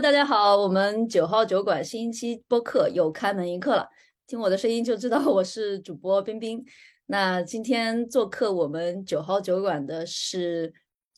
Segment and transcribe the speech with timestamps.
[0.00, 3.86] Hello，大家好，我们九号酒馆新一期播客又开门迎客了。
[4.26, 6.64] 听我的声音就知道我是主播冰冰。
[7.04, 10.72] 那今天做客我们九号酒馆的是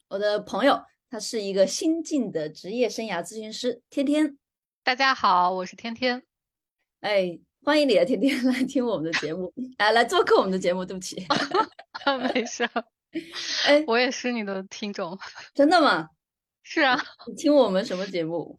[0.08, 4.36] 我的朋友，他是一个新晋的职业生涯咨询师天天。
[4.82, 6.20] 大家好，我是天天。
[7.02, 10.84] 哎，欢迎你啊天天 来听我们的节目，哎，来做客我们的节目。
[10.84, 11.24] 对不起，
[12.34, 12.68] 没事。
[13.64, 15.16] 哎，我也是你的听众。
[15.54, 16.08] 真的吗？
[16.64, 18.58] 是啊，你听我们什么节目？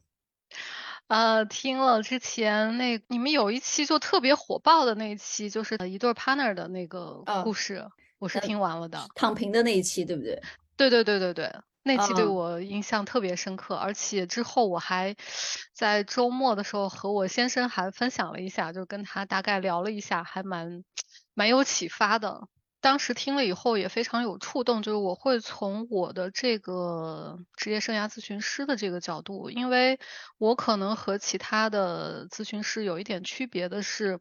[1.07, 7.85] 呃，听了之前那你们有一期就特别火爆的那一期，就是一对 partner 的那个故事，
[8.19, 9.05] 我是听完了的。
[9.15, 10.41] 躺平的那一期，对不对？
[10.75, 11.53] 对对对对对，
[11.83, 15.15] 那期对我印象特别深刻，而且之后我还
[15.73, 20.83] 在周末的时候和我先生还分享了一下，就跟他大概聊了一下，还蛮
[21.35, 22.47] 蛮有启发的。
[22.83, 30.01] 当时听了以后也非常有触动，就是我会从我的这个职业生涯咨询师的这个角度，因为
[30.37, 34.19] 我可能和其他的咨询师有一点区别的是，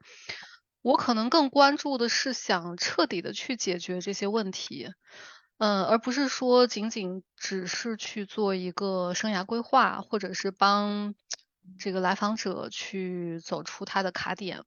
[0.80, 4.92] 我可能更关注的是想彻底的去解决这些问题，
[5.58, 11.16] 嗯，而不是说仅仅只是去做一个生涯规划，或者是帮
[11.80, 14.62] 这个来访者去走出他的卡点。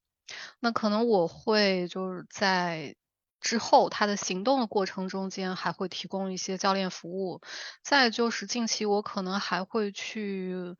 [0.60, 2.98] 那可能我会就是在。
[3.46, 7.42] 之后，他的行动的过程中间还会提供一些教练服务。
[7.84, 10.76] 再就是近期我可能还会去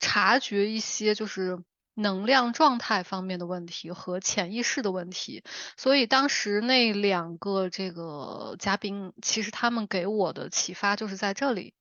[0.00, 1.62] 察觉一些就是
[1.94, 5.44] 能量状态方面的问题和潜意识的问题。
[5.76, 11.72] 所以当时那两个这个嘉宾，其实他们给我的启发就是在这里。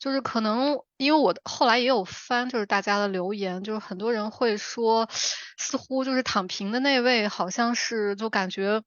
[0.00, 5.08] 就是可能，因为我后来也有翻，就是大家的留言，就是很多人会说，
[5.58, 8.82] 似乎就是躺平的那位好像是就感觉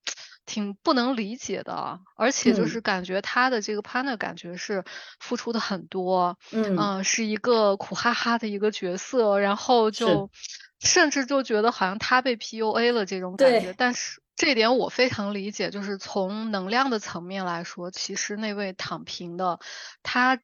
[0.47, 4.83] 挺不能理解的，而且就是感觉他的这个 partner 感觉是
[5.19, 10.31] 付出的很多，嗯，是一个苦哈哈的一个角色，然后就
[10.79, 13.75] 甚至就觉得好像他被 PUA 了这种感觉。
[13.77, 19.59] 但是这一点我非常理解，就是从能量的层面来说，其实那位躺平的
[20.01, 20.39] 他。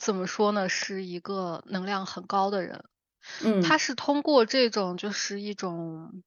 [0.00, 0.70] 怎么说呢？
[0.70, 2.84] 是一个能量很高的人，
[3.44, 6.22] 嗯，他是通过这种就是一种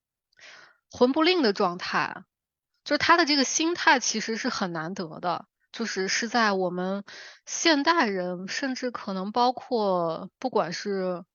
[0.91, 2.23] 魂不吝的状态，
[2.83, 7.03] 就是他的这个心态其实是很难得的，就是是在我们
[7.47, 11.25] 现代人，甚至可能包括不管是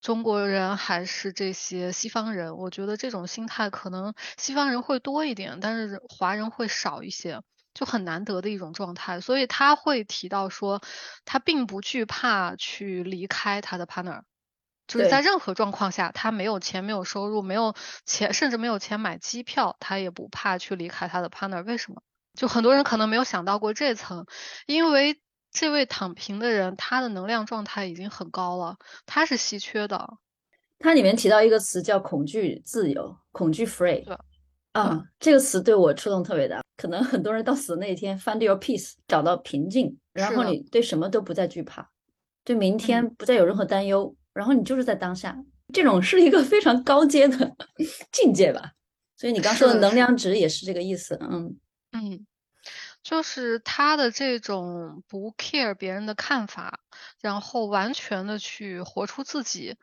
[0.00, 7.42] 中国人还是这些西方人，我觉得这种心态可能西方人会多一点，但是华人会少一些。
[7.76, 10.80] 就很难得的一种状态，所以他会提到说，
[11.26, 14.22] 他并不惧怕去离开他的 partner，
[14.86, 17.74] 就是在任何状况下，他没有钱、没有收入、没有
[18.06, 21.62] 钱，甚至没有钱买机票，他也不怕去离开他的 partner。
[21.64, 22.00] 为什么？
[22.32, 24.24] 就很多人可能没有想到过这层，
[24.66, 25.20] 因为
[25.52, 30.16] 这位躺平的人，他的能量状态已经很高了，他是稀缺的。
[30.78, 34.02] 他里面提到一个词叫恐惧自由，恐惧 free。
[34.76, 36.60] 啊，这个词对我触动特别大。
[36.76, 41.88] 可能很多人到死那一天，find your peace，找到平静，然后你对什么都不再惧怕，
[42.44, 45.34] 对明天不再有任何担忧，然后你就是在当下。
[45.72, 47.56] 这种是一个非常高阶的
[48.12, 48.72] 境界吧。
[49.16, 51.18] 所以你刚说的能量值也是这个意思。
[51.22, 51.56] 嗯
[51.92, 52.26] 嗯，
[53.02, 56.80] 就是他的这种不 care 别人的看法，
[57.22, 59.76] 然后完全的去活出自己。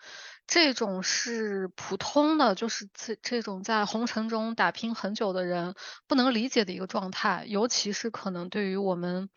[0.47, 5.73] 这种是普通的，就是这这种在红尘中打拼很久的人
[6.07, 9.29] 不能理解的一个状态，尤其是可能对于我们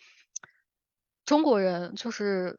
[1.24, 2.56] 中国人，就是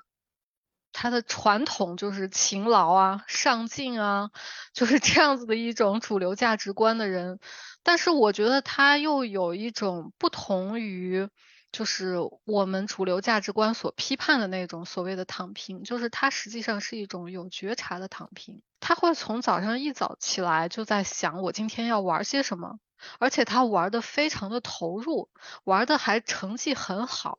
[0.91, 4.31] 他的传统就是勤劳啊、上进啊，
[4.73, 7.39] 就是 这样子的一种主流价值观的人。
[7.83, 11.29] 但是我觉得他又有一种不同于。
[11.71, 18.61] 就是我们主流价值观所批判的那种所谓的躺平，就是它实际上是一种有觉察的躺平。
[18.79, 22.79] 他会从早上一早起来就在想我今天要玩些什么，
[23.19, 25.29] 而且他玩的非常的投入，
[25.65, 27.37] 玩的还成绩很好。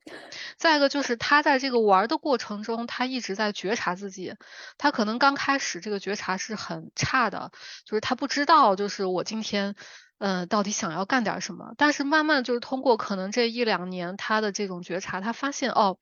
[0.57, 4.35] 再一个就是他在这个玩的过程中，他一直在觉察自己。
[4.77, 7.51] 他可能刚开始这个觉察是很差的，
[7.85, 9.75] 就是他不知道，就是我今天。
[10.19, 11.75] 嗯，到底想要干点什么？
[11.77, 15.99] 但是慢慢就是通过可能这一两年他的这种觉察，他发现哦，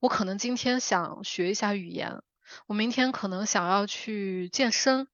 [0.00, 2.22] 我可能今天想学一下语言，
[2.66, 5.08] 我明天可能想要去健身。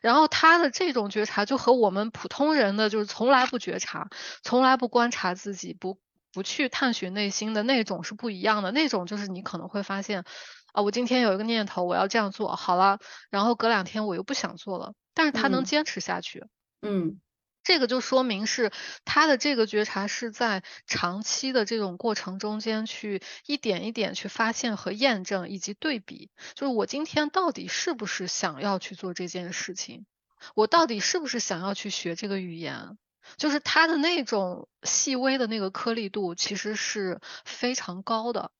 [0.00, 4.08] 然后他的这种觉察就和我们普通人的就是从来不觉察、
[4.42, 5.98] 从来不观察自己、不
[6.32, 8.72] 不去探寻内心的那种是不一样的。
[8.72, 10.24] 那种就是你可能会发现
[10.72, 12.98] 啊，我今天有一个念头，我要这样做好了，
[13.28, 16.46] 然后隔两天我又不想做了，但是他能坚持下去。
[16.80, 17.20] 嗯。
[17.66, 18.70] 这个就说明是
[19.04, 30.06] 他的这个觉察是在长期的这种过程中间去一点一点去发现和验证以及对比，就是我今天到底是不是想要去做这件事情，
[30.54, 32.96] 我到底是不是想要去学这个语言，
[33.36, 38.52] 就是他的那种细微的那个颗粒度其实是非常高的。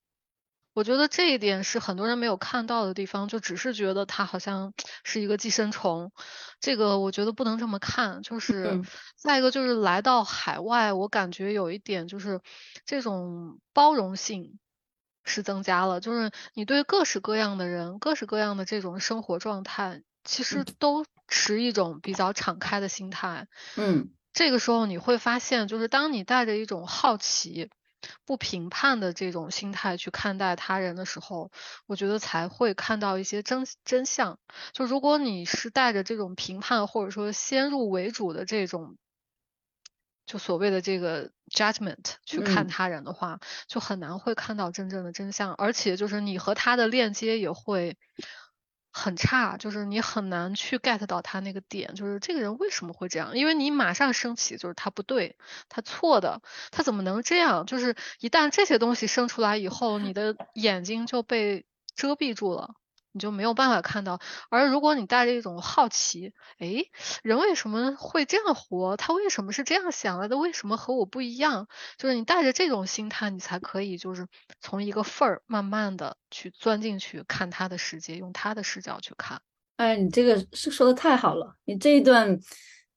[0.76, 4.74] 我觉得这一点是很多人没有看到的地方，就只是觉得它好像
[5.04, 6.12] 是一个寄生虫。
[6.60, 8.20] 这个我觉得不能这么看。
[8.20, 8.78] 就 是
[9.16, 12.42] 再一个就是来到海外，我感觉有一点就是
[12.84, 14.58] 这种包容性
[15.24, 23.48] 是增加了，就是你对各式各样的人、各式各样的这种生活状态，其实都持一种比较敞开的心态。
[23.76, 27.70] 嗯，这个时候你会发现，就是当你带着一种好奇。
[28.24, 31.50] 不评判的这种心态去看待他人的时候，
[31.86, 34.38] 我觉得才会看到一些真真相。
[34.72, 38.96] 就如果你是带着这种评判或者说先入为主的这种，
[40.26, 47.96] 就所谓的这个 judgment 去看他人的话，就很难会看到真正的真相，而且就是你和他的链接也会。
[48.98, 53.36] 很差，就是你很难去 get 到他那个点，就是这个人为什么会这样？
[53.36, 55.36] 因为你马上升起，就是他不对，
[55.68, 56.40] 他错的，
[56.70, 57.66] 他怎么能这样？
[57.66, 62.74] 就是一旦这些东西生出来以后，你的眼睛就被遮蔽住了。
[63.16, 64.20] 你就没有办法看到，
[64.50, 66.90] 而如果你带着一种好奇，诶，
[67.22, 68.94] 人为什么会这样活？
[68.98, 70.28] 他为什么是这样想的？
[70.28, 71.66] 他为什么和我不一样？
[71.96, 74.26] 就是你带着这种心态，你才可以就是
[74.60, 79.40] 从一个缝儿慢慢的去钻进去看他的世界，用他的视角去看。
[79.78, 82.38] 哎，你这个是说的太好了，你这一段，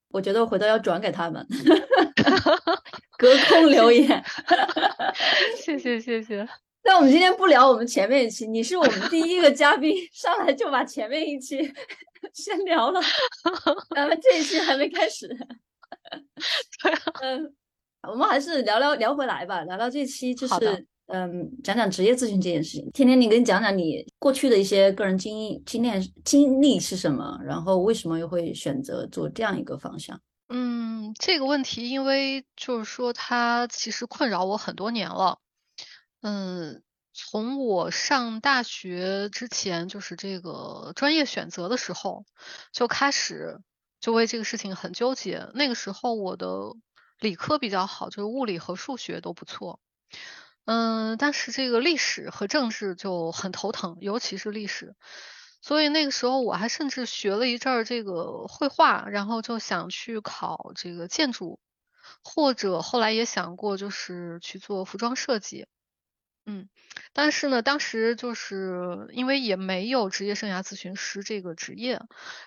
[0.09, 1.47] 我觉得我回头要转给他们，
[3.17, 4.21] 隔空留言。
[5.57, 6.45] 谢谢谢谢。
[6.83, 11.57] 那我们今天不聊我们前面一期，你是我们第一个嘉宾， 上来就把前面一期
[12.33, 13.01] 先聊了，
[13.95, 15.27] 咱们这一期还没开始。
[16.81, 17.53] 对 嗯，
[18.07, 22.89] 我们还是聊聊聊回来吧，聊聊这期就是嗯，讲讲职业咨询这件事情。
[22.91, 30.19] 天天，你跟讲讲你过去的一些个人经经验经历是什么，然后为什么又会选择做这样一个方向？
[30.47, 35.37] 嗯，这个问题，因为就是说它其实困扰我很多年了。
[36.21, 36.83] 嗯，
[37.13, 42.25] 从我上大学之前，就是这个专业选择的时候，
[42.73, 43.61] 就开始
[44.01, 45.47] 就为这个事情很纠结。
[45.53, 46.73] 那个时候我的
[47.19, 49.79] 理科比较好，就是物理和数学都不错。
[50.65, 54.95] 嗯，但是这个历史和政治就很头疼，尤其是历史。
[55.61, 61.59] 所以那个时候我还甚至学了一阵儿这个绘画，然后就想去考这个建筑，
[62.23, 65.65] 或者后来也想过就是去做服装设计。
[66.51, 66.67] 嗯，
[67.13, 72.01] 但是呢，当时就是因为也没有职业生涯咨询师这个职业，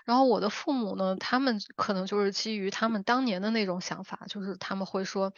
[0.04, 5.32] 然后我的父母呢，他们可能就是基于他们当年的那种想法，就是他们会说，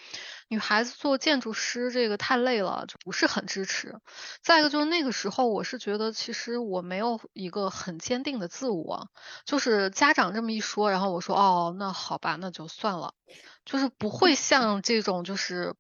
[0.49, 3.99] 女孩子做建筑师这个太累了，就不是很支持。
[4.41, 9.11] 再一个就是那个时候，我是觉得其实我没有一个很坚定的自我，
[9.45, 13.13] 就是家长这么一说，然后我说哦，那好吧，那就算了，
[13.67, 15.75] 就是不会像这种就是。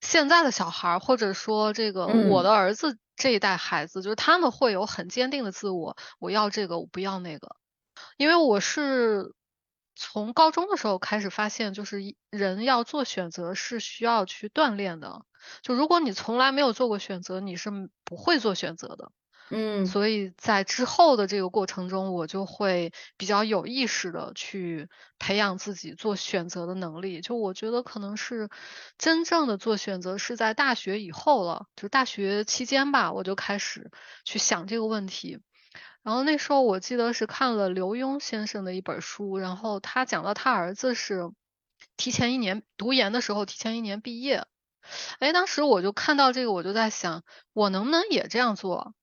[0.00, 7.56] 现在的小孩，或者说这个我的儿子这一代孩子，就是他们会有很坚定的自我，我要这个，我不要那个。
[8.16, 9.34] 因为我是
[9.96, 12.00] 从高中的时候开始发现，就是
[12.30, 15.22] 人要做选择是需要去锻炼的。
[15.62, 17.70] 就如果你从来没有做过选择，你是
[18.04, 19.10] 不会做选择的。
[19.50, 24.88] 嗯，所以在之后的这个过程中，我就会比较有意识的去
[25.18, 27.20] 培养自己做选择的能力。
[27.22, 28.50] 就我觉得可能是
[28.98, 33.90] 真正的做选择是在大学以后了，就大学期间吧，我就开始
[34.24, 35.38] 去想这个问题。
[36.02, 41.30] 然后那时候我记得是看了刘墉先生的一本书，然后他讲到他儿子是
[41.96, 44.46] 提前一年读研的时候提前一年毕业。
[45.18, 48.94] 哎，当时我就看到这个，我就在想，我能不能也这样做？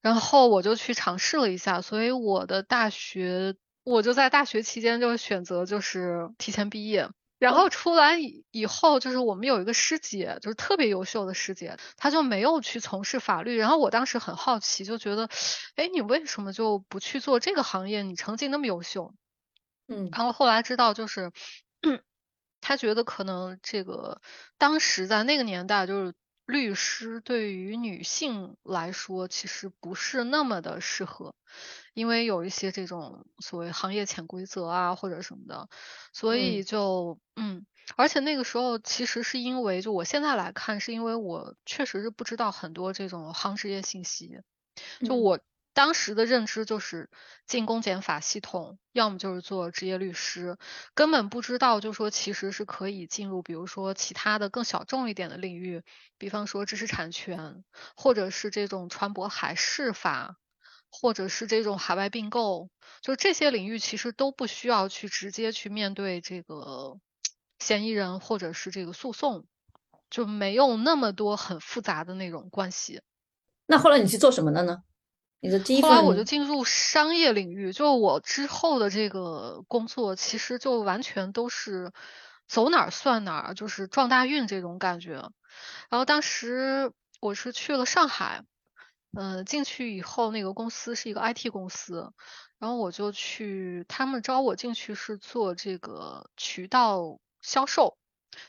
[0.00, 8.16] 然后我就去尝试了一下，所以我的大学我就在大学期间就选择就是提前毕业，然后出来
[8.50, 13.56] 以后就是我们有一个师姐，就是特别优秀的师姐，她就没有去从事法律。
[13.58, 15.28] 然后我当时很好奇，就觉得，
[15.74, 18.02] 哎，你为什么就不去做这个行业？
[18.02, 19.14] 你成绩那么优秀，
[19.88, 20.10] 嗯。
[20.12, 21.32] 然后后来知道就是，
[22.60, 24.20] 她觉得可能这个
[24.58, 26.14] 当时在那个年代就是。
[26.48, 31.34] 律师对于女性来说，其实不是那么的适合，
[31.92, 35.68] 因为有一些这种所谓行业潜规则啊，或者什么的，
[36.14, 44.40] 所以就嗯，而且那个时候其实是因为，就我现在来看，是因为我确实是不知道很多这种行职业信息，
[45.04, 45.38] 就我。
[45.78, 47.08] 当时的认知就是
[47.46, 50.58] 进公检法系统，要么就是做职业律师，
[50.92, 55.84] 根本不知道就说其实是可以进入，比如说其他的更小众一点的领域，
[56.18, 57.62] 比方说知识产权，
[57.94, 60.34] 或者是这种船舶海事法，
[60.90, 62.70] 或者是这种海外并购，
[63.00, 66.98] 就这些领域其实都不需要去直接去面对这个
[67.60, 69.46] 嫌疑人或者是这个诉讼，
[70.10, 73.00] 就没有那么多很复杂的那种关系。
[73.66, 74.82] 那后来你去做什么了呢？
[75.42, 81.92] 你的第一后来我就进入商业领域，就我之后的这个工作，其实就完全都是
[82.48, 85.12] 走哪儿算哪儿，就是撞大运这种感觉。
[85.90, 88.42] 然后当时我是去了上海，
[89.16, 92.12] 嗯，进去以后那个公司是一个 IT 公司，
[92.58, 97.96] 然后我就去，他们招我进去是做这个渠道销售。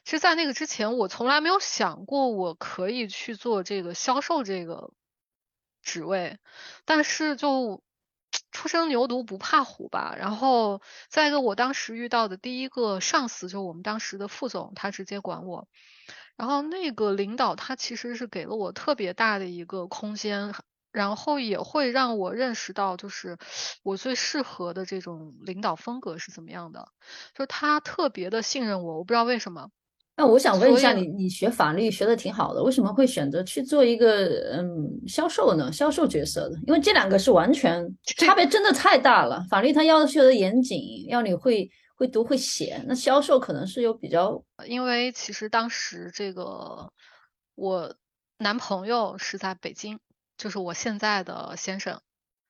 [0.03, 4.91] 其实，在那个之前，我从来没有想过我可以去做这个销售这个。
[5.89, 6.37] 职位，
[6.85, 7.81] 但是就
[8.51, 10.15] 初生牛犊不怕虎吧。
[10.15, 15.67] 然后再一个，我当时遇到的第一个上司，就我们当时的副总，他直接管我。
[16.37, 20.53] 然后那个领导他其实是给了我特别大的一个空间，
[20.91, 23.37] 然后也会让我认识到，就是
[23.81, 26.87] 我最适合的这种领导风格是怎么样的。
[27.33, 29.71] 就他特别的信任我，我不知道为什么。
[30.19, 35.71] 那我想问一下你，你学法律学的挺好的，为什么会选择去做一个嗯销售呢？
[35.71, 39.41] 销售角色的，因为这两个是完全差别真的太大了。
[39.49, 44.43] 法律它要求的严谨，要你会会读会写，那销售可能是有比较。
[44.65, 46.91] 因为其实当时这个
[47.55, 47.95] 我
[48.39, 50.01] 男朋友是在北京，
[50.37, 52.01] 就是我现在的先生。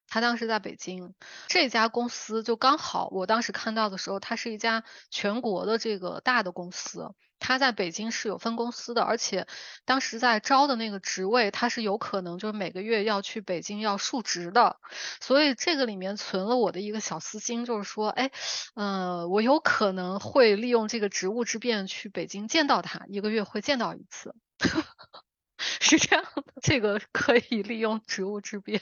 [0.07, 1.13] 他当时在北京，
[1.47, 9.47] 这家公司就刚好，我当时看到的时候，它是一家全国的这个大的公司，他在北京是有分公司的，而且
[9.85, 14.77] 当时在招的那个职位，他是有可能就是每个月要去北京要述职的，
[15.21, 18.31] 所以这个里面存了我的一个小私心，就是说，哎，
[18.75, 24.35] 呃，我有可能会利用这个职务之便去北京见到他，一个月会见到一次，
[25.57, 28.81] 是这样的，这个可以利用职务之便。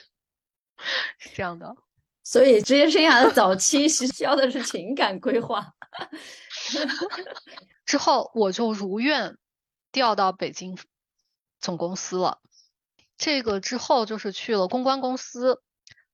[1.17, 1.75] 是这样的，
[2.23, 5.73] 所以职业生涯的早期需要的是情感规划。
[7.85, 9.37] 之后我就如愿
[9.91, 10.77] 调到北京
[11.59, 12.39] 总公司了。
[13.17, 15.61] 这个之后就是去了公关公司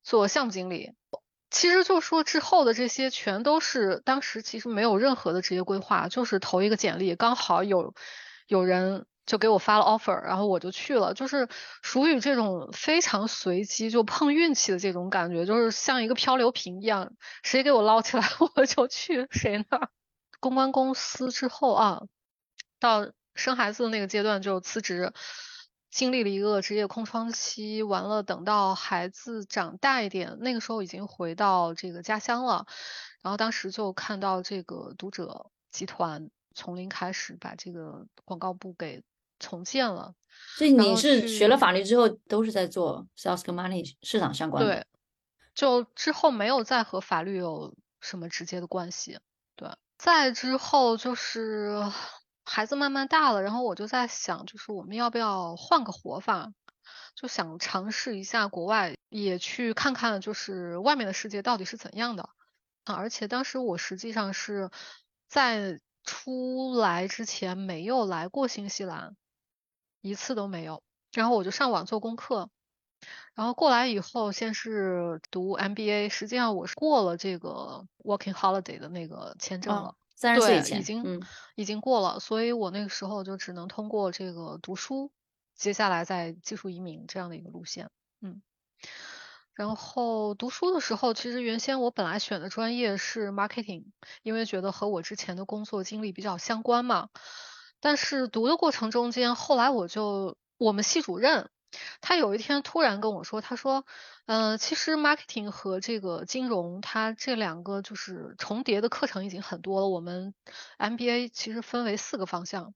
[0.04, 0.94] 做项目经理。
[1.50, 7.94] 其实就说之后的这些全都是当时其实没有任何的职业规划，就是投一个简历，刚好有
[8.48, 9.06] 有人。
[9.26, 11.48] 就给我发了 offer，然后我就去了，就是
[11.82, 18.24] 属于这种非常随机就碰运气的这种感觉，就是像一个漂流瓶一样，谁给我捞起来
[18.56, 19.90] 我就去谁那儿。
[20.42, 22.02] 公关公司之后啊，
[22.80, 25.14] 到生孩子的那个阶段就辞职，
[25.90, 32.68] 经历了一个职业空窗期，完了等到孩子长大一点，那个时候已经回到这个家乡了，
[33.22, 39.02] 然后当时就看到这个读者集团从零开始把这个广告部给。
[39.44, 40.16] 重建了，
[40.58, 44.74] 所以你是学了法律之后都是在做 sales 跟 money 市场相关的。
[44.74, 44.86] 对，
[45.54, 49.20] 就之后没有再和法律有什么直接的关系。
[49.56, 51.78] 对，再之后就是
[52.46, 56.52] 孩子慢慢大了，然后我就在想，就是我们要不要换个活法，
[57.16, 62.30] 就想尝试一下国外，也去看看就是外面的世界到底是怎样的
[62.86, 62.96] 啊！
[62.96, 64.72] 而且当时我实际上是
[65.28, 69.16] 在出来之前没有来过新西兰。
[70.04, 70.84] 一次都没有，
[71.14, 72.50] 然后我就上网做功课，
[73.34, 81.22] 然后过来以后先是读 MBA，实际上我是过了这个 Working Holiday 的那个签证了，三十岁以前已经
[81.56, 85.14] 已经过了，所以我那个时候就只能通过这个读书，
[85.56, 88.42] 接下来再技术移民这样的一个路线，嗯，
[89.54, 93.86] 然后读书的时候，其实原先我本来选的专业是 Marketing，
[94.22, 97.08] 因为觉得和我之前的工作经历比较相关嘛。
[97.84, 101.50] 但是读的过程中间，后来我就我们系主任，
[102.00, 103.86] 他有一天突然跟我说，他说，
[104.26, 109.90] 嗯，其实 marketing 和这个金融，它这两个就是重叠的课程已经很多了。
[109.90, 110.34] 我们
[110.78, 112.74] MBA 其实分为四个方向，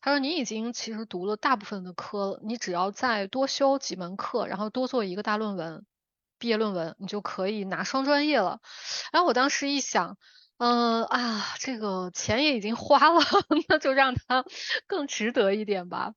[0.00, 5.84] 他说你已经其实读了大部分的科了，你只要再多修几门课，然后多做一个大论文，
[6.38, 8.60] 毕业论文，你就可以拿双专业了。
[9.12, 10.16] 然后我当时一想。
[10.60, 13.20] 嗯啊，这个钱也已经花了，
[13.68, 14.44] 那就让它
[14.86, 16.14] 更值得一点吧。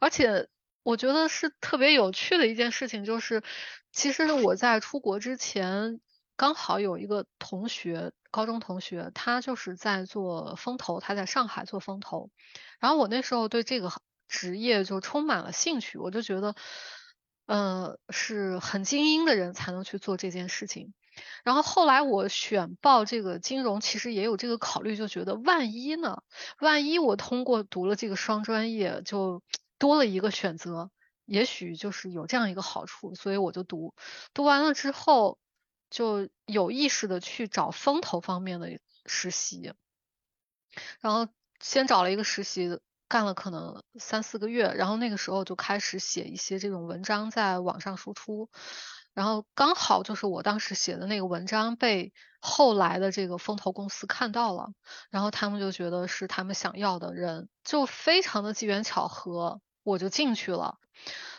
[0.00, 0.48] 而且
[0.84, 3.42] 我觉得是特别有趣的一件事情，就是
[3.90, 6.00] 其实我在出国之前，
[6.36, 12.30] 刚好有一个同学，高中同学，他就是在做风投，他在上海做风投。
[12.78, 13.90] 然后我那时候对这个
[14.28, 16.54] 职业就充满了兴趣，我就觉得
[17.46, 20.94] 呃，是很精英的人才能去做这件事情。
[21.44, 26.22] 然后后来我选报这个金融，其实也有这个考虑，就觉得万一呢？
[26.58, 29.42] 万一我通过读了这个双专业，就
[29.78, 30.90] 多了一个选择，
[31.24, 33.94] 也许就是有这样一个好处，所以我就读。
[34.34, 35.38] 读完了之后，
[35.90, 39.72] 就有意识的去找风投方面的实习，
[41.00, 41.28] 然后
[41.60, 42.80] 先找了一个实习。
[43.08, 48.48] 干了可能三四个月，然后那个时候就开始写一些这种文章在网上输出，
[49.14, 54.72] 然后刚好就是我当时写的那个文章被后来的这个风投公司看到了，
[55.10, 60.78] 然后他们就觉得是他们想要的人，就非常的机缘巧合，我就进去了。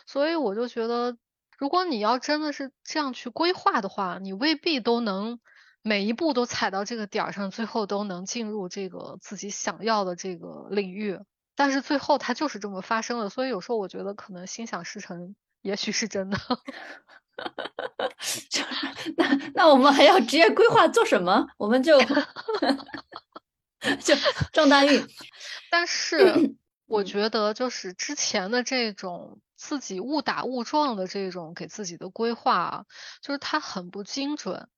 [0.06, 1.16] 所以我就觉得，
[1.58, 5.40] 如果你要真的是这样去规划的话，你未必都能
[5.82, 11.18] 每一步都踩到这个点儿上，最后都能进入这个自己想要的这个领域。
[11.56, 16.38] 但是最后它就是这么发生了，所以有时候我觉得可能心想事成，也许是真的。
[19.16, 21.46] 那那我们还要职业规划做什么？
[21.58, 21.98] 我们就
[24.00, 24.14] 就
[24.52, 25.06] 撞大运。
[25.70, 26.54] 但是
[26.86, 32.86] 我觉得就是之前的这种自己误打误撞的这种给自己的规划，
[33.20, 34.68] 就是它很不精准，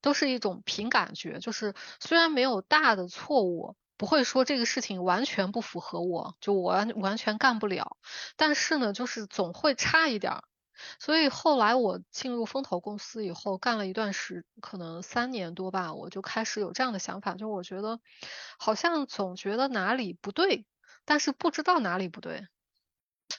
[0.00, 1.38] 都是一种凭感觉。
[1.38, 3.76] 就是虽然没有大的错误。
[3.98, 7.96] 不会说这个事情完全不符合我，就我完完全干不了。
[8.36, 10.42] 但是呢，就是总会差一点儿。
[10.98, 18.00] 所以后来我进入风投公司以后，干了一段时，可能三年多吧，我就开始有这样的想法，就我觉得
[18.58, 20.66] 好像总觉得哪里不对，
[21.04, 22.46] 但是不知道哪里不对。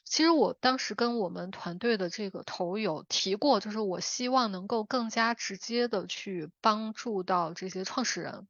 [0.05, 8.47] 其实我当时跟我们团队的这个头有提过，就是我希望能够更加直接的去帮助到这些创始人。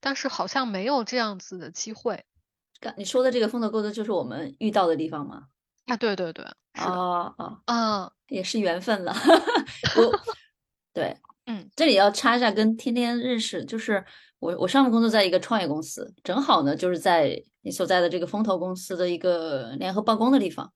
[0.00, 2.24] 但是好像没有这样子的机会。
[2.96, 5.46] 你说的这个风投公司就是我们遇到的地方吗？
[5.86, 6.44] 啊，对对对，
[6.78, 9.12] 哦哦，嗯，也是缘分了。
[9.96, 10.20] 我，
[10.94, 14.04] 对，嗯，这里要插一下，跟天天认识，就是
[14.38, 20.72] 我我上面工作在一个创业公司，正好呢就是在你所在的这个风投公司的一个联合办公的地方，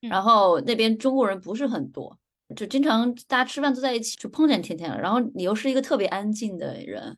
[0.00, 2.16] 然后那边中国人不是很多，
[2.54, 5.00] 就经常大家吃饭都在一起，就碰见天天了。
[5.00, 7.16] 然后你又是一个特别安静的人。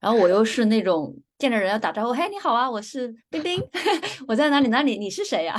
[0.00, 3.62] 然后我又是那种见着人要打招呼，嘿，你好啊，我是冰冰，
[4.28, 5.56] 我在哪里哪里，你是谁呀？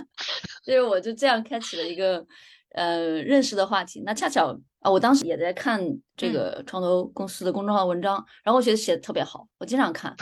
[0.64, 2.24] 所以我就这样开启了一个
[2.74, 4.02] 呃认识的话题。
[4.04, 5.80] 那恰巧啊，我当时也在看
[6.16, 10.14] 这个创投公司的公众号文章，然后我觉得写的特别好，我经常看。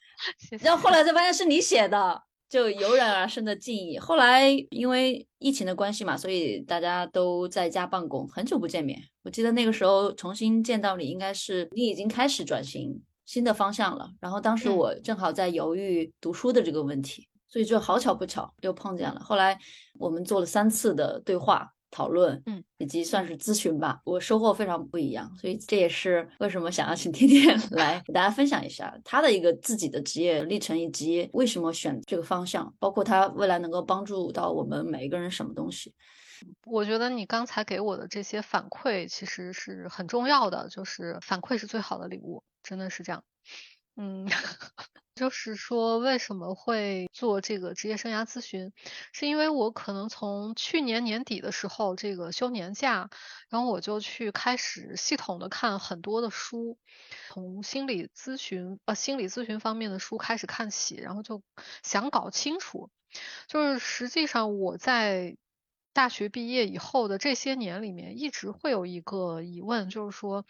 [0.60, 3.98] 然后后来才发现是你写的，就油然而生的敬意。
[3.98, 9.00] 后来因为疫情的关系嘛，所以大家都在家办公，很久不见面。
[9.22, 13.00] 我记得那个时候重新见到你，应该是你已经开始转型。
[13.26, 19.20] 新的方向了，然后当时我正好在犹豫读书的这个问题，所以就好巧不巧又碰见了。
[19.20, 19.56] 后来
[20.00, 25.30] 我们做了三次的对话讨论，嗯，以及算是咨询吧，我收获非常不一样。
[25.36, 35.92] 所以这也是为什么想要请天天 来给大家分享一下他的一个自己的职业历程，以及为什么选这个方向，包括他未来能够帮助到我们每一个人什么东西。
[36.64, 43.22] 我觉得你刚才给我的这些反馈其实是很重要的，就是反馈是最好的礼物，真的是这样。
[43.96, 44.26] 嗯，
[45.20, 48.72] 就是说为什么会做这个职业生涯咨询，
[49.12, 53.10] 是因为我可能从去年年底的时候，这个休年假，
[53.50, 56.78] 然后我就去开始系统的看很多的书，
[57.28, 61.42] 从心理咨询呃心理咨询方面的书开始看起，然后就
[61.82, 62.88] 想搞清楚，
[63.46, 65.36] 就是实际上我在。
[65.92, 70.46] 大学毕业以后的这些年里面，一直会有一个疑问，就是说，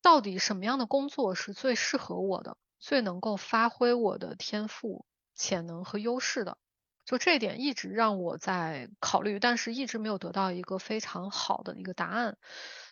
[0.00, 6.58] 到底什么样的工作是最适合我的，最能够发挥我的天赋、潜能和优势的？
[7.04, 12.36] 就这点一直让我在考虑，但是一直没有得到一个非常好的一个答案。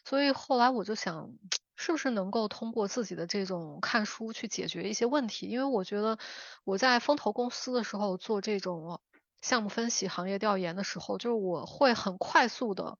[0.04, 1.30] 所以后来我就想，
[1.76, 5.46] 是不是能够通过自己的这种看书去解决一些问题？
[5.46, 6.18] 因为我觉得
[6.64, 9.00] 我在风投公司的时候做这种。
[9.42, 12.98] 项目分析、行业调研的时候，就是我会很快速的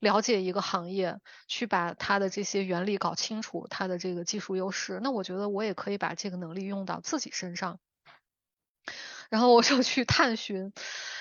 [0.00, 4.98] 了解一个行业，去把它的这些原理搞清楚，它的这个技术优势。
[5.02, 7.78] 那我觉得我也可以把这个能力用到自己身上。
[9.28, 10.72] 然后我就去探寻，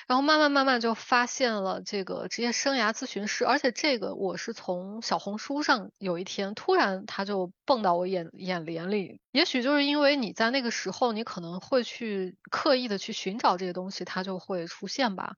[0.08, 15.36] 然后慢慢慢慢就发现了这个职业生涯咨询师，而且这个我是从小红书上有一天突然他就蹦到我眼眼帘里，也许就是因为你在那个时候你可能会去刻意的去寻找这些东西，它就会出现吧。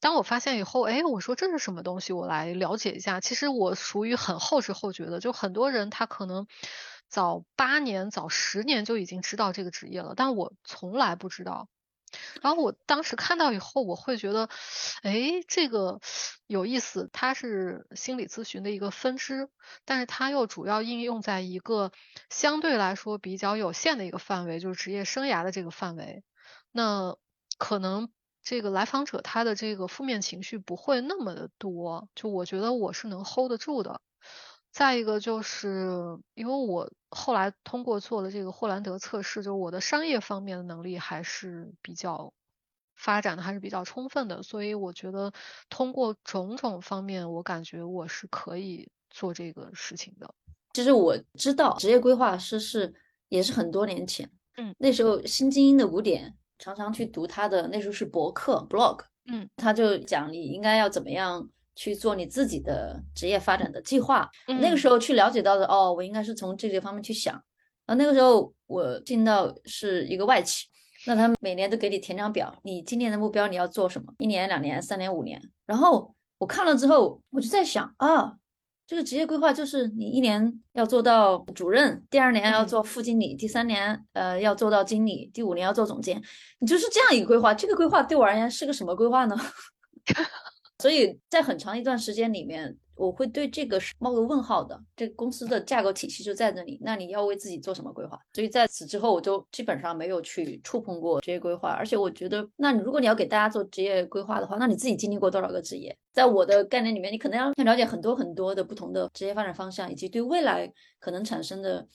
[0.00, 2.12] 当我发现以后，哎，我说这是什么东西？
[2.12, 3.20] 我来了解一下。
[3.20, 6.46] 其实我属于很后知后觉的，就很多人他可能
[7.08, 11.68] 早八年、早十年就已经知道这个职业了，但我从来不知道。
[12.40, 14.48] 然后我当时看到以后，我会觉得，
[15.02, 16.00] 哎，这个
[16.46, 17.10] 有意思。
[17.12, 19.50] 它是心理咨询的一个分支，
[19.84, 21.92] 但是它又主要应用在一个
[22.30, 26.24] 相对来说比较有限的一个范围，就是职业生涯的这个范围。
[26.72, 27.16] 那
[27.58, 28.08] 可能
[28.48, 34.00] 这个来访者他的这个负面情绪不会那么的多，就我觉得我是能 hold 得住的。
[34.72, 42.32] 再一个就是因为我后来通过做了这个霍兰德测试，就我的商业方面的能力还是比较
[42.96, 45.30] 发展的还是比较充分的，所以我觉得
[45.68, 50.34] 通过种种方面，我感觉我是可以做这个事情的。
[50.72, 52.94] 其实我知道职业规划师是
[53.28, 61.48] 也是很多年前，嗯，那时候新精英的五点常常去读他的，那时候是博客 blog，嗯，他就讲你应该要怎么样。
[61.80, 67.40] 去做你自己的职业发展的计划，那个时候去了解到的哦，我应该是从这些方面去想。
[67.86, 70.66] 啊，那个时候我进到是一个外企，
[71.06, 74.12] 那他们每年都给你填张表，你今年的目标你要做什么？
[74.18, 75.40] 一年、两年、三年、五年。
[75.66, 78.34] 然后我看了之后，我就在想啊，
[78.88, 86.22] 这个职业规划就是你一年要做到主任，第二年要做副经理，第三年呃要做到经理，第五年要做总监，
[86.58, 87.52] 你就是这样一个规划。
[87.52, 89.36] 这个规划对我而言是个什么规划呢？
[90.80, 94.78] 所以在很长一段时间里面，我会对这个是冒个问号的。
[94.96, 98.20] 这公司的架构体系就在那里，那你要为自己做什么规划？
[98.32, 101.70] 所以在此之后，我就基本上没有去触碰过职业规划。
[101.70, 105.96] 而且我觉得，那如果你要给大家做职业规划的话，那你自己经历过多少个职业？
[106.12, 111.86] 在我的概念里面，你可能要了解很多很多的不同的职业发展方向，以及对未来可能产生的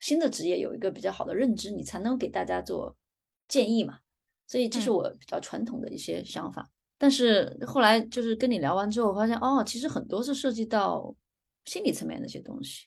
[0.00, 2.96] 新的职业有一个比较好的认知，你才能给大家做
[3.48, 3.98] 建议嘛。
[4.46, 6.68] 所以这是我比较传统的一些想法。
[7.02, 11.12] 但是后来就是跟你聊完之后，我发现哦，其实很多是涉及到
[11.64, 12.86] 心理层面的一些东西，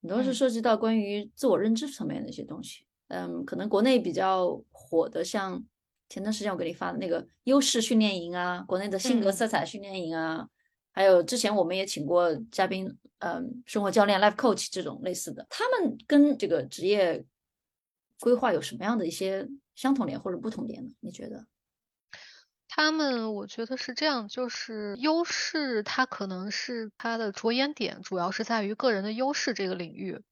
[0.00, 2.84] 很多是涉及到关于自我认知层面的一些东西。
[3.08, 5.60] 嗯，可能国内比较火的，像
[6.08, 10.48] 前段时间我给你发的那个优势训练营啊，国内的性格色彩训练营啊，
[10.92, 17.24] 还有之前我们也请过嘉宾，嗯，生活教练 life coach 这种类似的，他们跟这个职业
[18.20, 20.90] 规划有什么样的一些相同点或者不同点呢？
[21.00, 21.44] 你觉得？
[22.80, 30.22] 他们我觉得是这样，就是优势，它可能是它的着眼点，主要是在于个人的优势这个领域。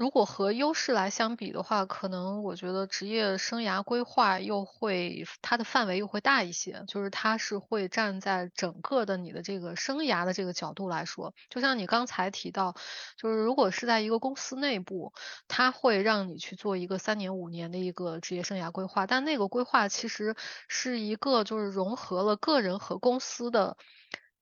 [0.00, 12.74] 如果和优势来相比的话，可能我觉得职业生涯规划又会它的范围又会大一些，就是它是会站在整个的你的这个生涯的这个角度来说，就像你刚才提到，
[13.18, 15.12] 就是如果是在一个公司内部，
[15.48, 20.34] 它会让你去做一个三年五年的一个职业生涯规划，但那个规划其实
[20.66, 23.76] 是一个就是融合了个人和公司的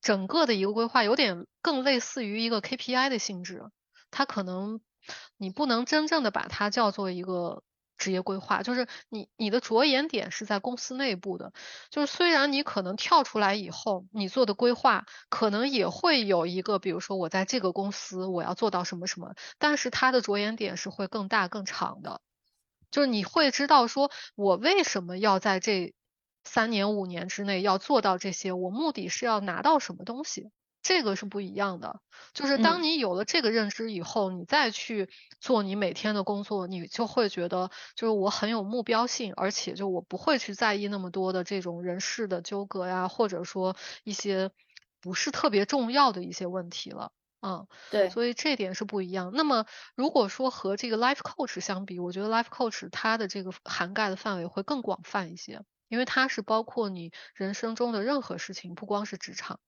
[0.00, 3.64] 整个的一个规划，有点更类似于一个 KPI 的性质，
[4.12, 4.80] 它可能。
[5.36, 7.62] 你不能真正的把它叫做一个
[7.96, 11.52] 职业规划，就是你你的着眼点是在公司内部的，
[11.90, 22.20] 就是虽然你可能跳出来以后，你做的规划可能也会有一个，比如说我在这个公司我要做到什么什么，但是它的着眼点是会更大更长的，
[22.92, 25.92] 就是你会知道说我为什么要在这
[26.44, 30.50] 三年五年之内要做到这些，我目的是要拿到什么东西。
[30.88, 32.00] 这个是不一样的，
[32.32, 44.50] 就是当你有了这个认知以后，你再去做你每天的工作，你就会觉得就是我很有目标性，而且就我不会去在意那么多的这种人事的纠葛呀，或者说一些
[45.02, 49.30] 不是特别重要的一些问题了，嗯，对，所以这点是不一样。
[49.34, 59.60] 那么如果说和这个 life coach 相比，我觉得 life coach 它的这个涵盖的范围会更广泛一些，因为它是包括你人生中的任何事情，不光是职场。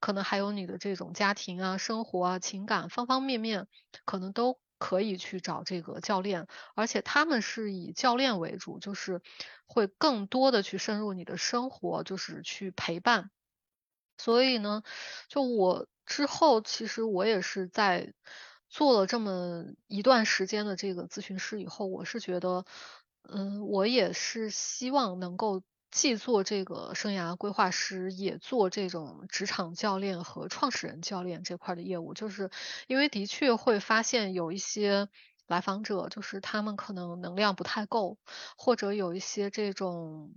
[0.00, 3.66] 可能还有你的这种家庭啊、生活啊、情感方方面面，
[4.04, 9.20] 可能都可以去找这个教练，而且他们是以教练为主，就是
[9.66, 13.30] 会更多的去深入你的生活，就是去陪伴。
[14.16, 14.82] 所以呢，
[15.28, 18.12] 就我之后其实我也是在
[18.68, 22.64] 做了这么一段时间的这个咨询师以后，我是觉得，
[23.22, 25.62] 嗯，我也是希望能够。
[25.90, 32.50] 既做这个生涯规划师，也做这种职场教练和创始人教练这块的业务，就是
[32.86, 35.08] 因为的确会发现有一些
[35.46, 38.18] 来访者，就是他们可能能量不太够，
[38.56, 40.34] 或者有一些这种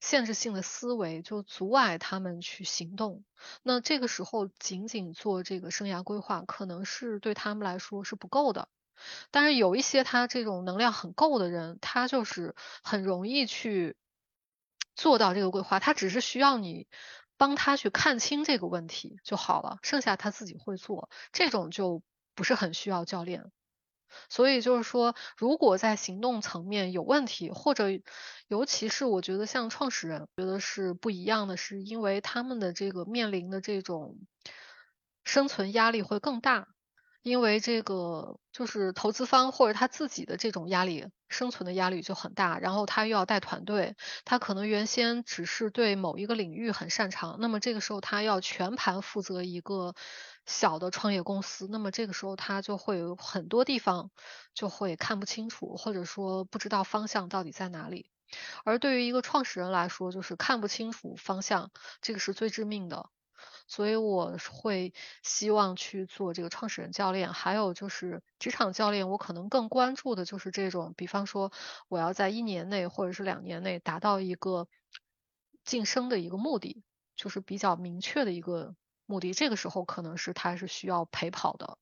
[0.00, 3.24] 限制性的思维，就阻碍他们去行动。
[3.62, 8.68] 那这个时候，仅仅做这个生涯规划，可能是对他们来说是不够的。
[9.30, 13.96] 但是有一些他这种能量很够的人，他就是很容易去。
[14.98, 16.88] 做到这个规划，他只是需要你
[17.36, 22.02] 帮他去看清这个问题就好了，剩下他自己会做，这种就
[22.34, 23.52] 不是很需要教练。
[24.28, 27.84] 所以就是说，如果在行动层面有问题，或者
[28.48, 34.18] 尤其是我觉得像创始人，觉得是不一样的，是因为他们的这个面临的这种
[35.24, 36.66] 生存压力会更大。
[37.28, 49.94] 因为这个就是投资方或者他自己的这种压力，生存的压力就很大，然后他又要带团队，他可能原先只是对某一个领域很擅长，那么这个时候他要全盘负责一个
[50.46, 54.10] 小的创业公司，那么这个时候他就会有很多地方
[54.54, 58.10] 就会看不清楚，或者说不知道方向到底在哪里。
[58.64, 61.70] 而对于一个创始人来说，就是看不清楚方向，
[62.02, 63.08] 这个是最致命的。
[63.68, 71.52] 所以我会希望去做这个创始人教练，还有就是职场教练，我可能更关注的就是这种，比方说
[71.88, 74.66] 我要在一年内或者是两年内达到一个
[75.64, 76.82] 晋升的一个目的，
[77.14, 79.34] 就是比较明确的一个目的。
[79.34, 81.76] 这个时候可能是他是需要陪跑的，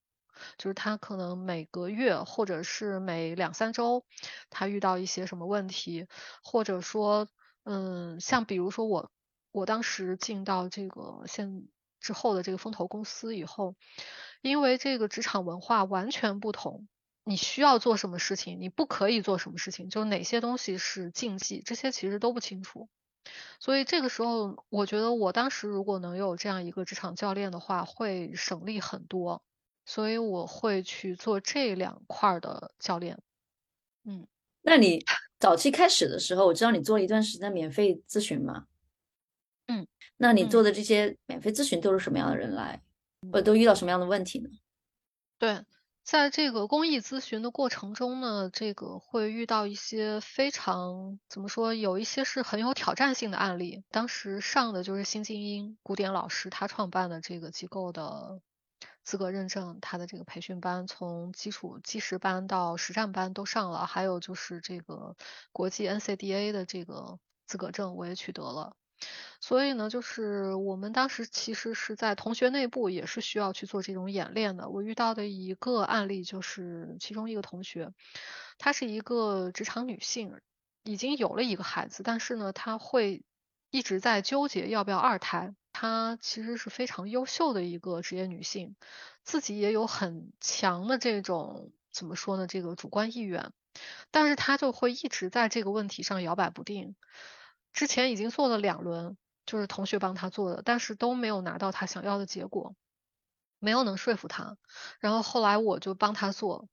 [0.58, 4.04] 就是他可能每个月或者是每两三周，
[4.50, 6.08] 他遇到一些什么问题，
[6.42, 7.28] 或者说，
[7.62, 9.10] 嗯，像比如说我
[9.52, 11.68] 我当时进到这个现
[12.06, 13.74] 之后的这个风投公司以后，
[14.42, 16.86] 因为这个职场文化完全不同，
[17.24, 22.88] 你需要做什么事情，你不可以做什么事情，就哪些东西是禁忌，这些其实都不清楚。
[23.58, 29.42] 所以这个时候，我觉得我当时如果能有这样一个职场教练的话，会省力很多。
[29.88, 33.18] 所以我会去做这两块的教练。
[34.04, 34.26] 嗯，
[34.62, 35.04] 那你
[35.38, 38.64] 早期开始的时候，我知道你做了一段时间免费咨询嘛？
[39.68, 39.86] 嗯。
[40.16, 42.82] 那你做的这些免费咨询都是什么样的人来？
[43.32, 44.48] 或者都遇到什么样的问题呢？
[45.38, 45.64] 对，
[46.04, 53.82] 在这个公益咨询的过程中呢，这个会遇到一些非常怎么说，有一些是很有挑战性的案例。
[53.90, 58.40] 当时上的就是新精英古典老师他创办的这个机构的
[59.02, 65.16] 资格认证，他的这个培训班从基础基石班到实战班都上了，还有就是这个
[65.52, 68.76] 国际 NCDA 的这个资格证我也取得了。
[69.40, 74.68] 所以呢，就是我们当时其实是在同学内部也是需要去做这种演练的。
[74.68, 77.92] 我遇到的一个案例就是其中一个同学，
[78.58, 80.40] 她是一个职场女性，
[80.82, 83.24] 已经有了一个孩子，但是呢，她会
[83.70, 85.54] 一直在纠结要不要二胎。
[85.72, 88.76] 她其实是非常优秀的一个职业女性，
[89.22, 93.52] 自己也有很强的这种怎么说呢，这个主观意愿，
[94.10, 96.96] 但是她就会一直在这个问题上摇摆不定。
[97.76, 102.74] 之前已经做了两轮，就是同学帮他做的，但是都没有拿到他想要的结果，
[103.58, 104.56] 没有能说服他。
[104.98, 106.70] 然后后来我就帮他做，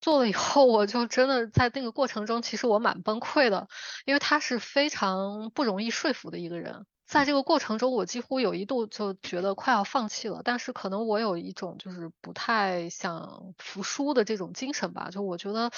[0.00, 3.68] 做了以后，我就真的在那个过程中，其实我蛮崩溃的，
[4.06, 6.86] 因为他是非常不容易说服的一个人。
[7.08, 15.08] 在这个过程中，我几乎有一度就觉得快要放弃了，但是可能我有一种就是不太想服输的这种精神吧。
[15.10, 15.70] 就我觉得，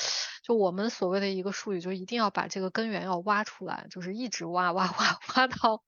[0.43, 5.85] 就我们所谓的一个术语，就一定要把这个根源要挖出来，就是一直挖挖挖挖到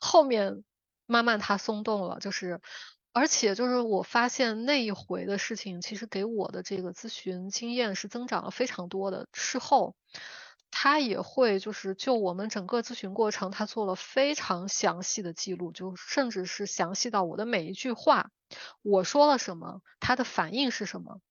[0.00, 0.64] 后面，
[1.06, 2.18] 慢慢它松动了。
[2.18, 2.60] 就是，
[3.12, 9.28] 而且就是我发现那一回的事情，其实给我的这个咨询经验是增长了非常多的。
[9.32, 9.94] 事后。
[10.78, 18.30] 他也会就是就我们整个咨询过程，他做了非常详细的记录，就甚至是详细到我的每一句话，
[18.82, 21.22] 我说了什么，他的反应是什么。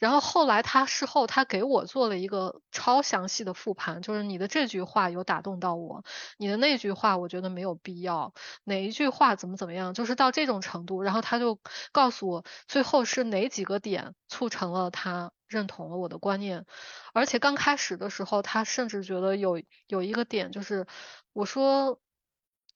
[0.00, 6.04] 然后后来他事后他给我做了一个超详细的复盘，就是你的这句话有打动到我，
[6.36, 11.02] 你的那句话我觉得没有必要，哪一句话怎么怎么样，就是到这种程度。
[11.02, 11.60] 然后他就
[11.92, 16.66] 告诉我最后是哪几个点促成了他认同了我的观念，
[17.12, 20.86] 而且刚开始的时候他甚至觉得有有一个点就是
[21.32, 22.00] 我说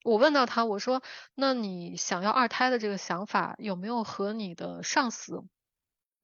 [0.04, 1.02] 我问到他我说
[1.34, 5.44] 那你想要二胎的这个想法有没有和你的上司？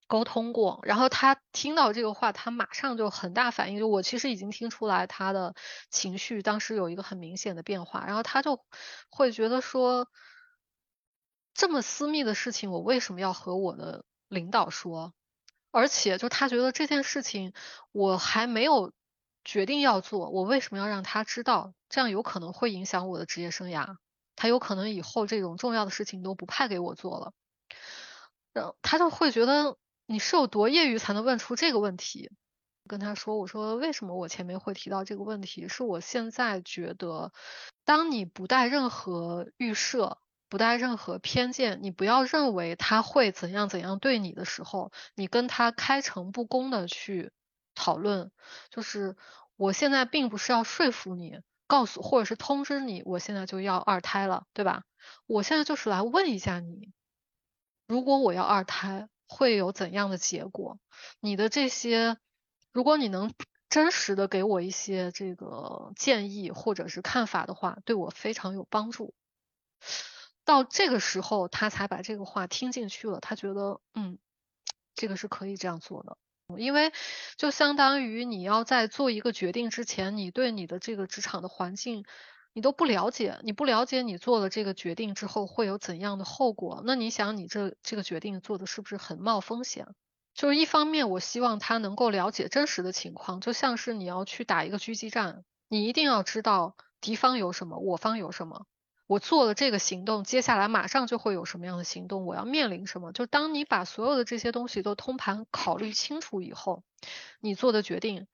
[0.09, 3.78] 沟通过，然后他听到这个话，他马上就很大反应。
[3.80, 5.56] 就我其实已经听出来他的
[5.90, 8.64] 情绪当时有一个很明显的变化，然后他就
[9.11, 10.09] 会觉得说，
[11.54, 15.12] 这么私密的事情，我为什么要和我的领导说？
[15.70, 17.52] 而且就他觉得这件事情
[17.92, 18.92] 我还没有
[19.44, 21.74] 决定要做，我为什么要让他知道？
[21.88, 23.96] 这样有可能会影响我的职业生涯，
[24.37, 27.33] 他有可能以后这种重要的事情都不派给我做了。
[28.52, 29.76] 然后他就会觉得。
[30.09, 32.31] 你是有多业余才能问出这个问题？
[32.87, 35.66] 跟他说，我说为什么我前面会提到这个问题？
[35.66, 37.33] 是我现在觉得，
[37.85, 47.32] 当你不带任何预设，不带任何偏见，你不要认为他会怎样怎样对你的时候，你跟他开诚布公的去
[47.74, 48.30] 讨论。
[48.70, 49.16] 就是
[49.56, 54.85] 我现在并不是要说服你，告诉或者是通知你，我现在就要二胎了，对吧？
[55.26, 56.92] 我现在就是来问一下你，
[57.87, 59.09] 如果我要二胎。
[59.28, 60.78] 会有怎样的结果？
[61.18, 62.16] 你的这些，
[62.70, 63.35] 如果你能
[63.68, 69.14] 真实的给我一些这个建议或者是看法的话，对我非常有帮助。
[70.46, 73.20] 到这个时候，他才把这个话听进去了。
[73.20, 74.16] 他觉得，嗯，
[74.94, 76.16] 这个是可以这样做的，
[76.56, 76.92] 因为
[77.37, 82.06] 就相当于你要在做一个决定之前，你对你的这个职场的环境
[82.54, 86.82] 你都不了解，你不了解你做了这个决定之后会有怎样的后果。
[86.87, 89.88] 那你想，你这这个决定做的是不是很冒风险？
[90.32, 98.66] 就是一方面，我希望他能够了解真实的情况，就像是你要去打一个狙击战，你一定要知道敌方有什么，我方有什么。
[99.07, 102.27] 我做了这个行动，接下来马上就会有什么样的行动？
[102.27, 103.12] 我要面临什么？
[103.12, 106.83] 就当你把所有的这些东西都通盘考虑清楚以后，
[107.40, 108.27] 你做的决定，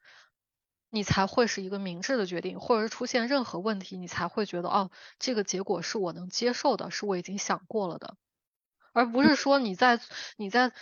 [0.88, 8.16] 你才会是一个明智的决定，或者是出现任何问题，你才会觉得哦，这个结果是我能接受的，是我已经想过了的，
[8.94, 10.00] 而不是说你在
[10.36, 10.72] 你在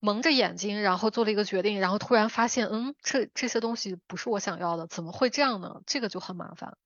[0.00, 5.80] 蒙着眼睛，然后做了一个决定，然后突然发现，嗯，这这些东西不是我想要的，怎么会这样呢？
[5.86, 6.76] 这个就很麻烦。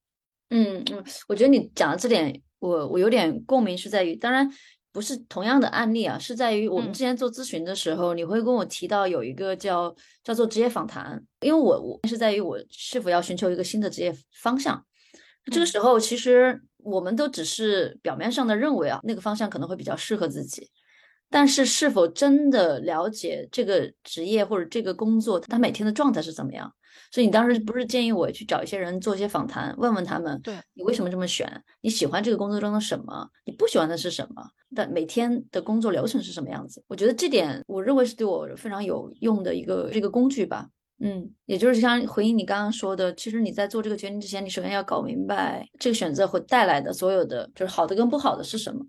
[0.54, 4.46] 嗯嗯，我觉得你讲的这点，我我有点共鸣，是在于，当然
[4.92, 14.84] 不是同样的案例啊，是在于我们之前做咨询的时候，你会跟我提到有一个叫叫做职业访谈，因为我我是在于我是否要寻求一个新的职业方向，
[15.50, 20.68] 这个时候其实我们都只是表面上的认为啊，那个方向可能会比较适合自己，
[21.30, 26.70] 但是是否真的了解这个职业或者这个工作，他每天的状态是怎么样？
[27.10, 31.62] 所以你当时不是建议我去找一些人做一些访谈，问问他们，对你为什么这么选？
[31.80, 33.28] 你喜欢这个工作中的什么？
[33.44, 34.42] 你不喜欢的是什么？
[34.74, 36.82] 但每天的工作流程是什么样子？
[36.88, 40.68] 我觉得这点，我认为是对我非常有用的一个这个工具吧。
[41.04, 48.86] 嗯，也就是像回应你刚刚说的，其实你在做这个决定之前，你首先要搞明白这个选择会带来的所有的，就是好的跟不好的是什么，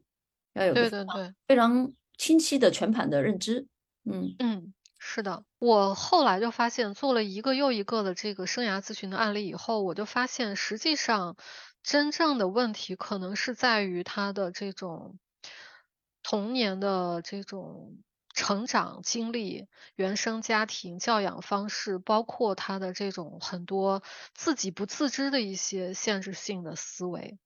[0.54, 3.66] 要有对对对非常清晰的全盘的认知。
[4.06, 4.74] 嗯嗯。
[5.06, 11.36] 是的，我后来就发现，做了一个又一个的这个生涯咨询的案例以后，我就发现，实际上
[11.84, 15.20] 真正的问题可能是在于他的这种
[16.24, 17.98] 童年的这种
[18.34, 24.02] 成长经历、原生家庭教养方式，包括他的这种很多
[24.34, 27.38] 自己不自知的一些限制性的思维。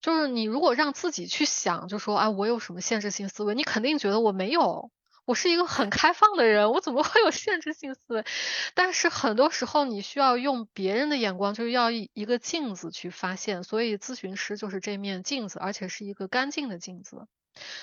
[0.00, 3.56] 就是你如果让自己去想，就说啊，我有什么限制性思维？
[3.56, 4.92] 你肯定觉得我没有。
[5.28, 8.24] 我是一个很开放的人，我怎么会有限制性思维？
[8.72, 13.62] 但是很多时候你需要用别人的眼光，就是要一一个镜子去发现。
[13.62, 17.26] 所以咨询师就是这面镜子，而且是一个干净的镜子。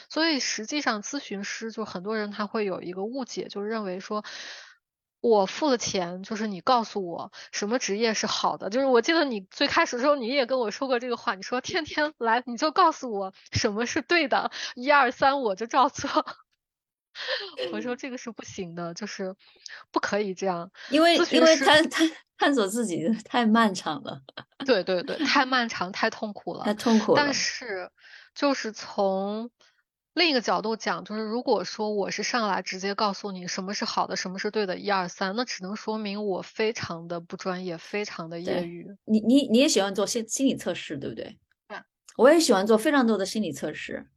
[0.09, 4.25] 所以实际上咨询师就很多人他会有一个误解，就认为说
[5.21, 8.71] 我付了钱，就是你告诉我什么职业是好的。
[8.71, 16.25] 就是我记得你最开始的时候你也跟我说过这个话，你说天天来你就告诉我什么是对的，一二三我就照做。
[17.71, 19.35] 我说这个是不行的，就是
[19.91, 22.03] 不可以这样，因为因为他他
[22.37, 24.21] 探索自己太漫长了，
[24.65, 27.21] 对对对，太漫长太痛苦了，太痛苦了。
[27.21, 27.89] 但是
[28.33, 29.49] 就是从
[30.13, 38.87] 另一个角度讲，就是如果说我是上来直接告诉你什么是好的，什么是对的，一二三，那只能说明我非常的不专业，非常的业余。
[39.05, 41.37] 你你你也喜欢做心心理测试，对不对？
[41.67, 41.77] 对，
[42.17, 44.07] 我也喜欢做非常多的心理测试。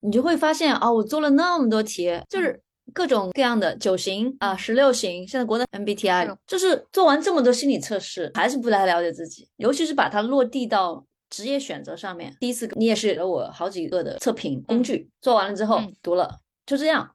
[0.00, 2.60] 你就会发现啊，我做了那么多题，就是
[2.94, 12.34] 各种各样的九型啊、十六型，现在国内 MBTI，就是做完这么多心理测试，还是不太了解自己，尤其是把它落地到职业选择上面。
[12.40, 17.10] 第一次你也是给了我好几个的测评工具，做完了之后读了，就这样。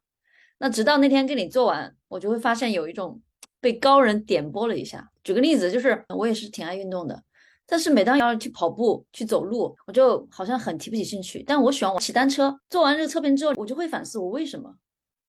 [0.59, 3.21] 那直到那天跟你做完，我就会发现有一种
[3.59, 5.09] 被高人点拨了一下。
[5.23, 7.23] 举个例子，就是我也是挺爱运动的。
[7.65, 11.41] 但是每当要去跑步、去走路，我就好像很提不起兴趣。
[11.41, 12.55] 但我喜欢我骑单车。
[12.69, 14.75] 做完这个测评之后，我就会反思我为什么？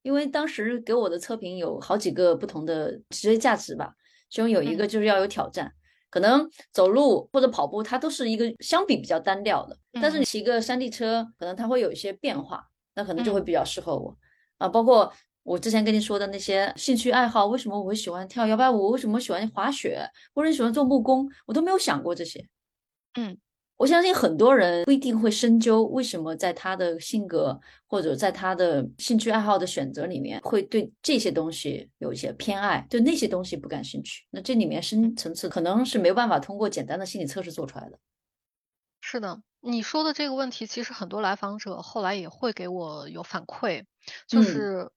[0.03, 3.94] 因为当时给我的测评有好几个不同的职业价值吧，
[4.29, 5.73] 其中有一个就是要有挑战。
[6.11, 9.77] 可能走路或者跑步，它都是一个相比比较单调的。
[10.01, 14.16] 但是你骑个山地车，可能它会有一些变化，那可能就会比较适合我
[14.59, 14.68] 啊。
[14.68, 15.12] 包括。
[15.44, 18.88] 我之前跟你说的那些兴趣爱好，为什么我会喜欢跳摇摆舞？
[18.88, 20.00] 为什么喜欢滑雪？
[20.35, 21.30] 或者喜欢做木工？
[21.44, 22.44] 我都没有想过这些。
[23.16, 23.37] 嗯，
[23.76, 34.24] 我相信很多人不一定会深究为什么在他的性格或者在他的兴趣爱好的选择里面，会对这些东西有一些偏爱，对那些东西不感兴趣。
[34.30, 37.99] 那这里面深层次可能是没有办法通过简单的心理测试做出来的。
[39.03, 43.84] 是的，你说的这个问题，其实很多来访者后来也会给我有反馈，
[44.26, 44.90] 就是。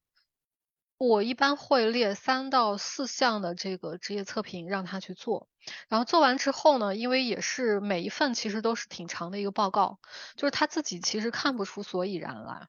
[0.99, 5.47] 我一般会列三到四项的这个职业测评让他去做，
[5.89, 9.99] 然后做完之后呢，因为也是每一份其实都是挺长的一个报告，
[10.35, 12.67] 就是他自己其实看不出所以然来，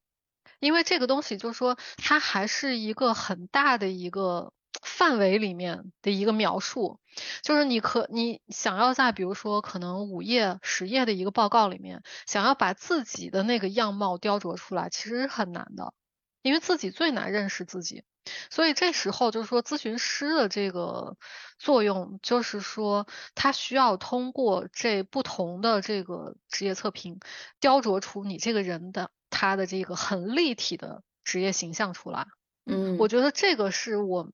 [0.58, 4.52] 因为这个东西就是说，它还是一个很大的一个
[4.82, 7.00] 范围里面的一个描述，
[7.42, 15.94] 就是你可你想要在比如说可能五页十页的一个报告里面，想要把自己的那个样貌雕琢出来，其实是很难的，
[16.42, 18.04] 因为自己最难认识自己。
[18.50, 21.16] 所以这时候就是说，咨询师的这个
[21.58, 27.20] 作用，就是说他需要通过这不同的这个职业测评，
[27.60, 32.26] 雕琢出你这个人的他的这个很立体的职业形象出来。
[32.64, 34.30] 嗯，我觉得这个是我，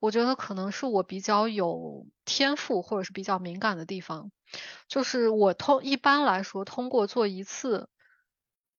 [0.00, 4.30] 我觉得可能是我比较有天赋或者是比较敏感的地方，
[4.88, 7.88] 就是我通一般来说通过做一次。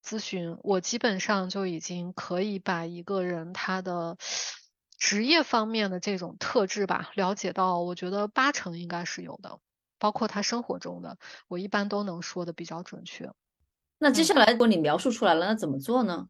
[0.06, 4.18] 咨询，我基本上就已经可以把一个人他的
[5.00, 9.58] 职业方面的这种特质吧了解到，我觉得八成应该是有的，
[9.98, 13.32] 包括他生活中的，我一般都能说的比较准确。
[13.98, 16.28] 那接下来如果你描述出来了，那怎么做呢？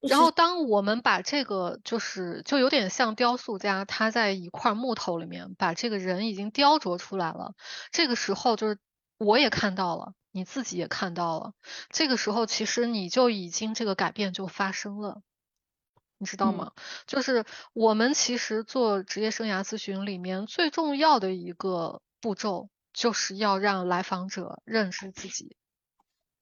[0.00, 7.54] 然后当我们把这个就是就有点像雕塑家，他在一块木头里面把这个人已经雕琢出来了，
[7.90, 8.78] 这个时候就是
[9.16, 10.12] 我也看到了。
[10.34, 11.52] 你自己也看到了，
[11.90, 15.22] 这个时候其实你就已经这个改变就发生了，
[16.18, 16.72] 你知道吗？
[17.06, 25.56] 就是我们其实做职业生涯咨询里面最重要的一个步骤，就是要让来访者认识自己，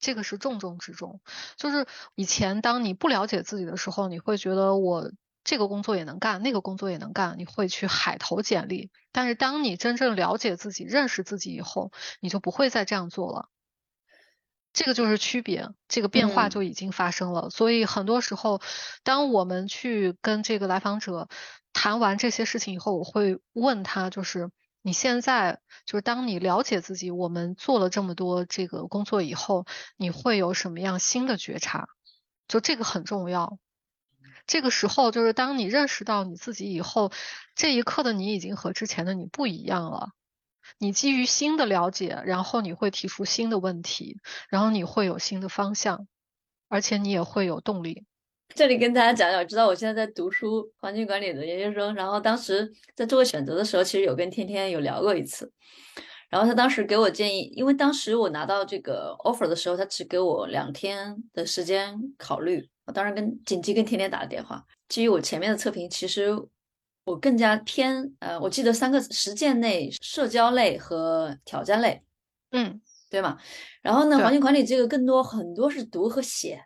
[0.01, 1.20] 这个是重中之重。
[1.59, 5.12] 就是以前当你不了解自己的时候，你会觉得我。
[5.45, 8.93] 这个工作也能干，那个工作也能干，你会去海投简历。
[9.11, 11.90] 但是当你真正了解自己、认识自己以后，
[12.20, 13.49] 你就不会再这样做了。
[14.73, 17.51] 这个就是区别，这个变化就已经发生了。
[17.51, 18.61] 所以很多时候，
[19.03, 21.29] 当我们去跟这个来访者
[21.73, 24.51] 谈完这些事情以后，我会问他，就是
[24.81, 29.66] 你现在就是当你了解自己，我们做了这么多这个工作以后，
[29.97, 31.89] 你会有什么样新的觉察？
[32.49, 33.59] 就这个很重要。
[34.47, 37.12] 这个时候，就是当你认识到你自己以后，
[37.55, 40.11] 这一刻的你已经和之前的你不一样了。
[40.79, 44.18] 你基于新的了解，然后你会提出新的问题，
[44.49, 46.07] 然后你会有新的方向，
[46.68, 48.05] 而且你也会有动力。
[48.55, 55.51] 这里跟大家讲讲，知道我现在在读书环境管理的研究生，然后当时在做选择的时候，其实有跟天天有聊过一次。
[56.29, 62.66] 然后他当时给我建议，因为当时我拿到这个 offer 的时候，他只给我两天的时间考虑。
[62.85, 66.31] 我当时跟紧急跟天天打了电话，基于我前面的测评，其实
[67.05, 72.03] 我更加偏呃，我记得三个实践类、社交类和挑战类，
[72.53, 72.80] 嗯，
[73.11, 73.38] 对吗？
[73.80, 76.64] 然后呢，环境管理这个更多很多是读和写，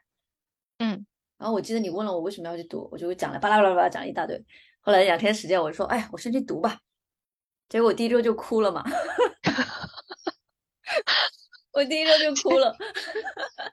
[0.78, 1.06] 嗯。
[1.38, 4.42] 然后我记得你问了我为什么要去读，我就讲了巴拉巴拉巴拉讲了一大堆。
[4.80, 6.78] 后来两天时间，我说哎，我先去读吧。
[7.68, 8.82] 结果我第一周就哭了嘛，
[11.72, 12.74] 我第一周就哭了。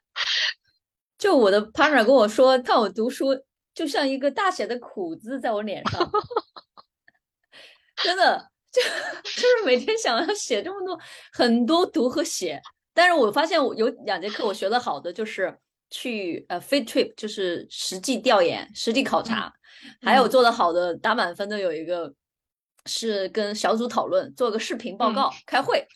[1.17, 3.27] 就我的 partner 跟我说，看我读书
[3.73, 6.11] 就像一个大写的苦字在我脸上，
[8.03, 8.81] 真的就
[9.23, 10.99] 就是每天想要写这么多
[11.31, 12.61] 很多读和写。
[12.93, 15.57] 但是我发现我有两节课我学的好的就是
[15.89, 19.51] 去呃 field trip，就是实际调研、实地考察，
[20.01, 22.13] 还有做的好的打满分的有一个
[22.85, 25.87] 是跟小组讨论，做个视频报告、开会，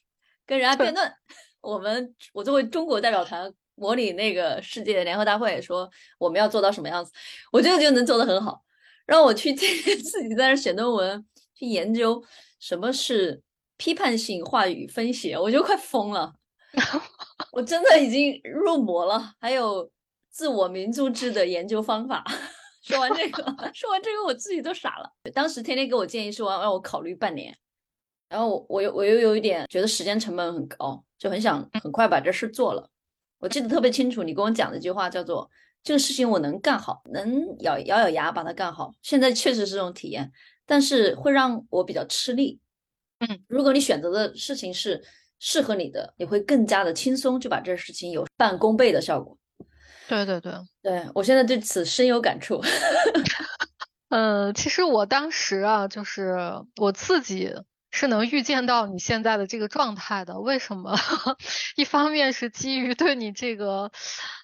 [0.46, 1.14] 跟人家辩 论。
[1.62, 3.54] 我们我作为中国代表团。
[3.80, 5.88] 模拟那个世界联合大会，说
[6.18, 7.12] 我们要做到什么样子，
[7.52, 8.60] 我觉得就能做得很好。
[9.06, 11.24] 让我去天 天自己在那写论文，
[11.58, 12.24] 去研究
[12.60, 13.42] 什么是
[13.78, 16.34] 批判性话语分析，我就快疯了。
[17.52, 19.34] 我真的已经入魔了。
[19.40, 19.90] 还有
[20.30, 22.24] 自我民族志的研究方法。
[22.84, 23.44] 说完这个，
[23.74, 25.12] 说完这个，我自己都傻了。
[25.34, 27.54] 当时天天给我建议说让我考虑半年，
[28.30, 32.90] 然后我我又我又有一点觉得时间成本很高，就很想很快把这事做了。
[33.40, 35.50] 我记得特别清楚，你跟我讲的一句话叫做
[35.84, 40.32] ：“这个事情我能干好，能咬咬咬牙把它干好。”现在确实是这种体验，
[40.68, 42.60] 但是会让我比较吃力。
[43.20, 45.04] 嗯，如果你选择的事情是
[45.40, 49.36] 适合你的，你会更加的轻松，就把这事情有半功倍的效果。
[50.08, 50.54] 对对对，
[50.84, 52.62] 对我现在对此深有感触。
[54.10, 56.38] 呃，其实我当时啊，就是
[56.76, 57.56] 我自己。
[57.90, 60.96] 是能预见到你现在的这个状态的，为什么？
[61.78, 63.92] 一方面是基于对你这个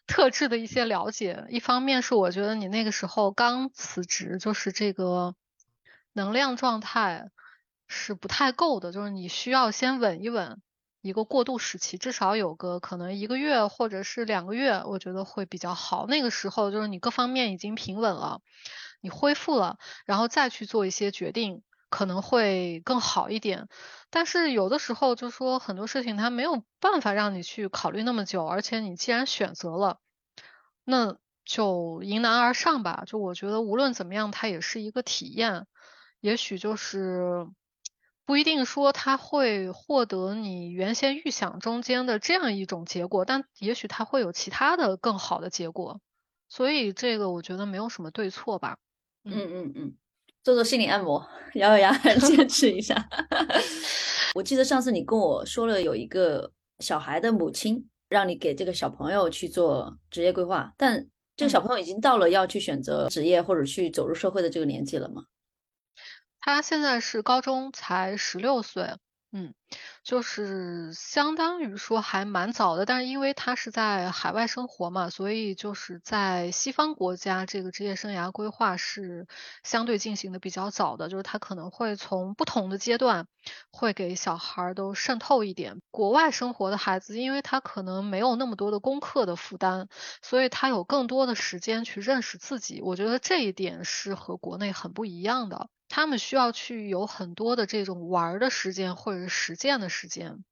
[0.07, 5.35] 特质的一些了解，一方面是我觉得你那个时候刚辞职，就是这个
[6.13, 7.29] 能量状态
[7.87, 10.61] 是不太够的，就是你需要先稳一稳
[11.01, 16.07] 一个过渡时期，至少有个可能一个月或者是两个月，我觉得会比较好。
[16.07, 18.41] 那个时候就是你各方面已经平稳了，
[19.01, 21.61] 你恢复了，然后再去做一些决定。
[21.89, 23.67] 可能会更好一点，
[24.09, 29.99] 但是有的时候就说很多事情它没有办法让你去考虑那么久，而且你既然选择了，
[30.83, 33.03] 那就迎难而上吧。
[33.05, 35.67] 就我觉得无论怎么样，它也是一个体验。
[36.23, 37.45] 也许就是
[38.25, 45.99] 不一定说他会获得你原先预想中间的这样一种结果，但也许他会有其他的更好的结果。
[46.47, 48.77] 所以这个我觉得没有什么对错吧。
[49.25, 49.93] 嗯嗯嗯，
[50.45, 53.05] 做做心理按摩，咬咬牙 坚持一下。
[54.33, 61.05] 我记得上次你跟我说了，有一个小孩的母亲让你给这个小朋友去做职业规划，但
[61.35, 65.23] 这个小朋友已经到了要去选择职业或者去走入社会的这个年纪了吗？
[66.45, 68.97] 他现在是高中，才十六岁。
[69.31, 69.53] 嗯，
[70.03, 79.25] 就是相当于说还蛮早的，但是因为他是在海外生活嘛，所以就是在西方国家，这个职业生涯规划是
[79.63, 83.25] 相对进行的比较早的，就是他可能会从不同的阶段
[83.71, 85.79] 会给小孩都渗透一点。
[85.91, 89.87] 国外生活的孩子，因为他可能没有那么多的功课的负担，
[90.21, 92.81] 所以他有更多的时间去认识自己。
[92.81, 95.69] 我觉得这一点是和国内很不一样的。
[95.95, 100.43] 他们需要去有很多的这种玩的时间或者是实践的时间，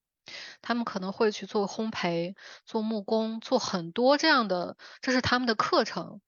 [0.61, 6.21] 他们可能会去做烘焙、做木工、做很多这样的，这是他们的课程。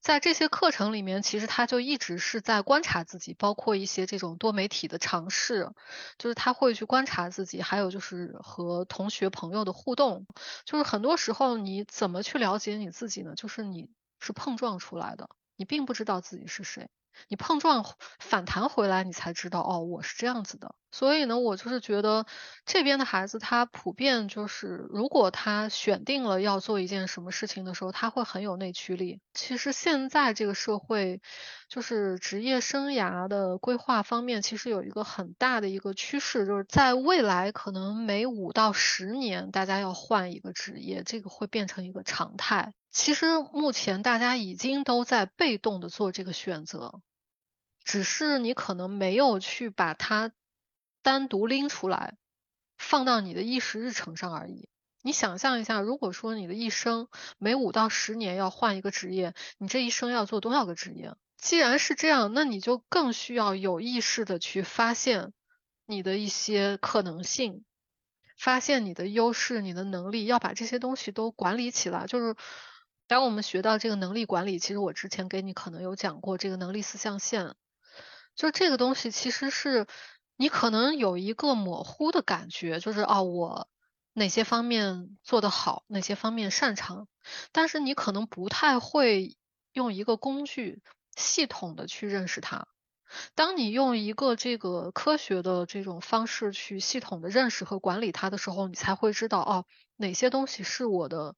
[0.00, 5.70] 在这些课程里面，其实他就一直是在观察自己，包括一些这种多媒体的尝试，
[6.18, 10.26] 就是他会去观察自己，还有就是和同学朋友的互动。
[10.64, 13.36] 就是很多时候你怎么去了解你自己呢？
[13.36, 13.88] 就是你
[14.18, 16.88] 是碰撞出来的，你并不知道自己是谁。
[17.26, 17.84] 你碰撞
[18.20, 20.74] 反弹回来，你才知道哦，我是这样子的。
[20.90, 22.24] 所以呢，我就是觉得
[22.64, 29.20] 这边的孩子他普遍就是，如果他选定了要做一件什么事情的时候，他会很有内驱力。
[29.34, 31.20] 其实现在这个社会，
[31.68, 42.72] 就是职业生涯的规划方面，其实有一个很大的一个趋势，就是在未来可能每五到十年，大家要换一个职业，这个会变成一个常态。
[42.90, 47.02] 其实目前大家已经都在被动的做这个选择。
[47.88, 50.30] 只是你可能没有去把它
[51.00, 52.18] 单独拎出来，
[52.76, 54.68] 放到你的议事日程上而已。
[55.00, 57.08] 你想象一下，如果说你的一生
[57.38, 61.14] 每五到十年要换一个职业，你这一生要做多少个职业？
[61.38, 65.32] 既然是这样，那你就更需要有意识的去发现
[65.86, 67.64] 你的一些可能性，
[68.36, 72.06] 发现你的优势、你的能力，要把这些东西都管理起来。
[72.06, 72.36] 就是
[73.06, 77.54] 当我们学到这个能力管理，其实我之前给你可能有讲过这个能力四象限。
[78.38, 79.88] 就这个东西，其实是
[80.36, 83.68] 你可能有一个模糊的感觉，就是哦，我
[84.12, 87.08] 哪些方面做得好，哪些方面擅长，
[87.50, 89.36] 但是你可能不太会
[89.72, 90.80] 用一个工具
[91.16, 92.68] 系统的去认识它。
[93.34, 99.64] 当你用一个这个科学的这种方式去系统的认识和管理它的时候，你才会知道哦，
[99.96, 101.34] 哪些东西是我的。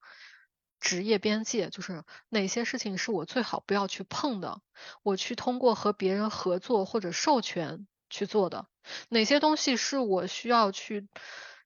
[0.81, 4.61] 职业边界就是哪些事情是我最好不要去碰的，
[5.03, 8.67] 我去通过和别人合作或者授权去做的，
[9.09, 11.09] 哪些东西是我需要去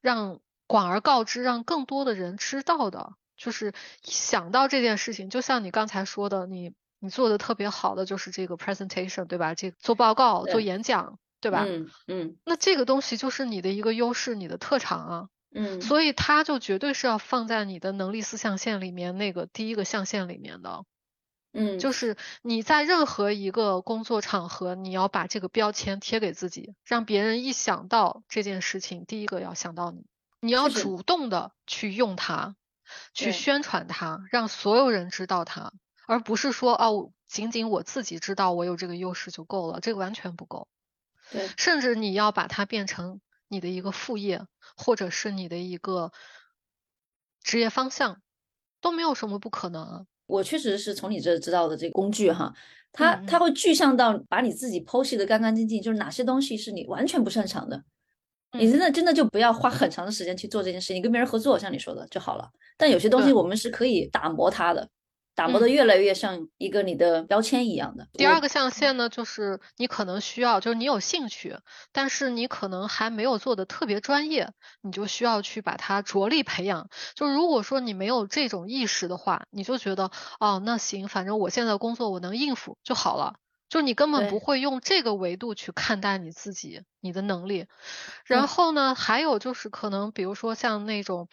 [0.00, 3.14] 让广而告之，让更多的人知道的。
[3.36, 9.54] 就是想到这件事情，就像你刚才说的，你你做的特别好的就是这个 presentation，对吧？
[9.54, 11.64] 这做报告、做演讲，对吧？
[11.66, 12.36] 嗯嗯。
[12.44, 15.28] 那这个东西就是你的一个优势，你的特长啊。
[15.56, 20.84] 嗯，所以它就绝对是要放在你的能力四象限里面那个第一个象限里面的。
[21.52, 30.04] 嗯，就是你在任何一个工作场合，你要把这个标签贴给自己，让别人一想到这件事情，第一个要想到你。
[30.40, 32.56] 你要主动的去用它，
[33.12, 35.72] 去宣传它，让所有人知道它，
[36.08, 40.66] 而不是说哦，仅仅我自己知道我有这个优势就够了，这个完全不够。
[41.30, 43.20] 对，甚至你要把它变成。
[43.54, 44.42] 你的一个副业，
[44.76, 46.10] 或者是你的一个
[47.42, 48.20] 职业方向，
[48.80, 50.06] 都没有什么不可能啊。
[50.26, 52.52] 我确实是从你这知道的这个工具哈，
[52.92, 57.84] 它它会具象到把你自己剖析的干干净净，就是哪些东西是你完全不擅长的，
[58.52, 62.50] 你真的真的就不要花很长的时间去做这件事情，你跟别人合作，像你说的就好了。
[62.76, 64.88] 但有些东西我们是可以打磨它的。
[65.34, 68.08] 打磨的越来越像一个你的标签一样的。
[68.12, 71.58] 第二个象限呢，就是你可能需要，就是你有兴趣，
[71.92, 76.88] 但是你可能还没有做的特别专业，你就需要去把它着力培养。
[77.14, 83.34] 就如果说你没有这种意识的话，你就觉得哦，那行，反正我现在工作我能应付就好了，
[83.68, 87.66] 就你根本不会用这个维度去看待你自己、你的能力。
[88.24, 91.28] 然后呢，还有就是可能比如说像那种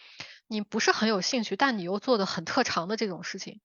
[0.48, 3.60] 你不是很有兴趣，但你又做的很特长的这种事情。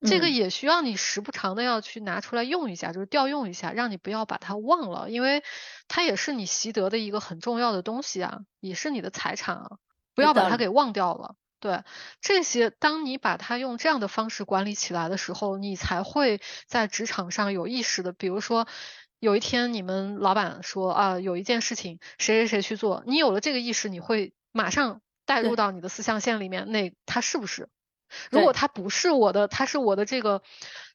[0.00, 5.42] 这个也需要你时不常的要去拿出来用一下，就是调用一下，让你不要把它忘了，因为
[5.88, 9.78] 它也是你习得的一个很重要的东西啊，也是你的财产啊，
[10.14, 11.34] 不要把它给忘掉了。
[11.60, 11.82] 对
[12.20, 18.12] 这些，当你把它用这样的方式管理起来的时候，你才会在职场上有意识的。
[18.12, 18.68] 比如说，
[19.18, 26.70] 有一天你们老板说啊，有一件事情谁谁谁去做，你有了这个意识，你会马上带入到你的四象限里面。
[26.70, 27.68] 那他是不是？
[28.30, 30.42] 如果它不是我的，它是我的这个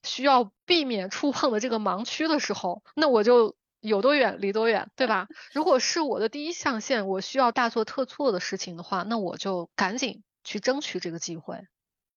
[0.04, 5.28] 需要避免触碰的这个盲区的时候，那我就有多远离多远，对吧？
[5.54, 10.24] 如果是我的第一象限，我需要大错特错的事情的话，那我就赶紧。
[10.46, 11.58] 去争取这个机会，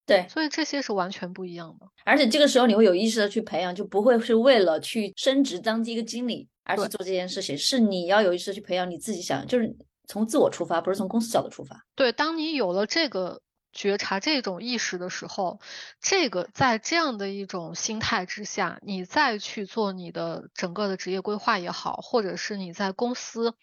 [0.05, 1.87] 对，所以这些是完全不一样的。
[2.05, 9.73] 而且这个时候你会有意识的去培养，就不会是为了去升职当一个经理而去做这件事情，是你要有意识的去培养你自己想，就是
[10.09, 11.81] 从自我出发，不是从公司角度出发。
[11.95, 13.41] 对，当你有了这个
[13.77, 15.61] 觉察、这种意识的时候，
[16.01, 23.55] 这个在这样的一种心态之下，你再去做你的整个的职业规划也好，或者是你在公司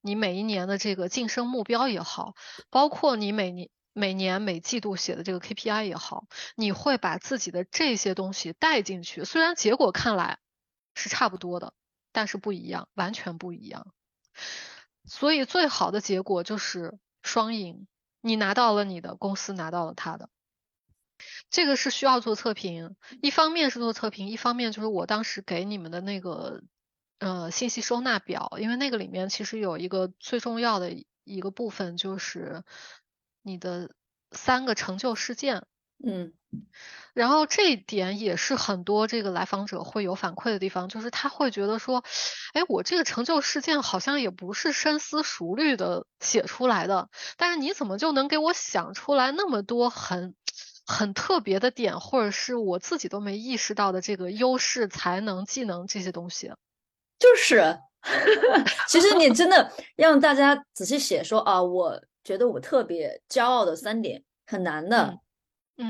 [0.00, 2.34] 你每一年的这个晋升目标也好，
[2.70, 3.68] 包括你每年。
[3.94, 10.38] 每年每季度写的这个 KPI 也好，你会把自己的这些东西带进去，虽然结果看来
[10.94, 11.74] 是差不多的，
[12.12, 13.88] 但是不一样，完全不一样。
[15.04, 17.88] 所以最好的结果就是双赢，
[18.28, 20.28] 你拿到了你的，公司拿到了他的。
[21.50, 26.62] 这个是需要做测评，一方面是做测评，一方面就是我当时给你们的那个
[27.18, 30.92] 呃信息收纳表，因为那个里面其实有一个最重要的
[31.24, 32.62] 一个部分就是。
[33.42, 33.94] 你的
[34.32, 35.64] 三个成就事件，
[36.04, 36.32] 嗯，
[37.12, 42.04] 然后这一点也是很多这个来访者会有反馈的地方，就是他会觉得说，
[42.52, 50.34] 哎，我这个成就事件好像也不是深思熟虑的写出来的，但是你怎么就能给我想出来那么多很
[50.86, 56.52] 很特别的点，或者是我自己都没意识到的这个优势、才能、技能这些东西？
[57.18, 57.76] 就是，
[58.86, 62.00] 其实你真的让大家仔细写，说啊，我。
[62.24, 65.18] 觉得我特别骄傲的三点很难的，嗯，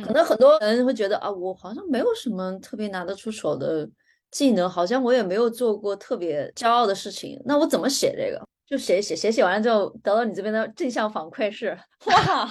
[0.05, 3.89] 可能很多人会觉得啊，我好像没有什么特别拿得出手的
[4.30, 8.47] 技能，好像我也没有做过特别骄傲的事情，那我怎么写这个？
[8.66, 12.47] 就写写写写完了之后，得到你这边的正向反馈是 哇，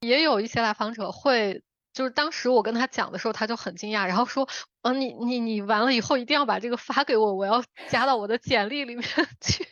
[0.00, 1.62] 也有一些来访者会，
[1.92, 4.48] 就是当时我跟他讲的时候，他就很惊讶，然后说，
[4.82, 9.06] 嗯，你你你完了以后一定要把这个发给我，我要加到我的简历里面
[9.40, 9.64] 去。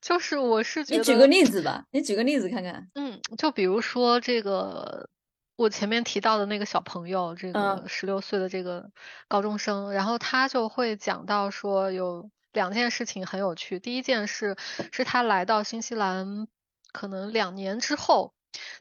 [0.00, 2.88] 就是我是觉得，你举个例子吧，你举个例子看看。
[2.94, 5.08] 嗯，就比如说这个
[5.56, 8.90] 我前面提到的那个小朋友，这个十六岁的这个
[9.28, 13.80] 高中生，然后他就会讲到说有两件事情很有趣。
[13.80, 14.56] 第一件事
[14.92, 16.46] 是他来到新西兰
[16.92, 18.32] 可能两年之后，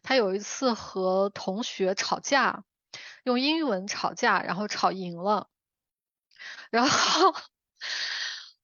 [0.03, 2.63] 他有一次和同学吵架，
[3.23, 5.47] 用英文吵架，然后吵赢了，
[6.69, 7.33] 然后。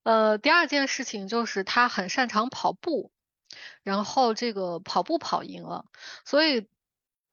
[0.03, 3.11] 呃，第二件事情就是他很擅长跑步，
[3.83, 5.85] 然后这个跑步跑赢了，
[6.25, 6.67] 所以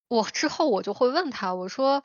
[0.07, 2.03] 我之后我就会问他，我说，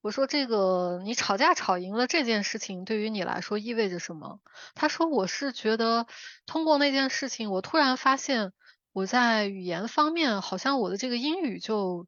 [0.00, 4.40] 我说这个你吵架吵赢了这件事情对于你来说意味着什么？
[4.74, 6.06] 他说我是觉得
[6.46, 8.54] 通过那件事情，我突然发现
[8.92, 12.06] 我在语言方面好像我的这个英语就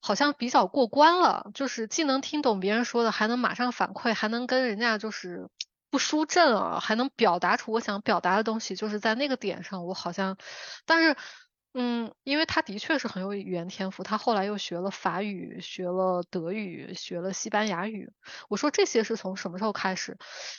[0.00, 5.48] 好像比较过关了，就是既能听懂别人说的，还能马上反馈，还能跟人家就是。
[5.92, 10.38] 不输阵啊，还能表达出我想表达的东西，就是在那个点上，我好像，
[10.86, 11.14] 但是，
[11.74, 18.10] 嗯，因为他的确是很有语言天赋，他后来又学了法语，学了德语，学了西班牙语。
[18.48, 20.16] 我说这些是从什么时候开始？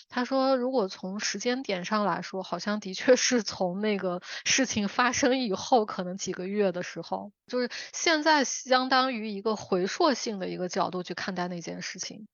[0.08, 12.28] 他说，如果从时间点上来说，好像的确是从那个事情发生以后，可能几个月的时候，就是现在相当于一个回溯性的一个角度去看待那件事情。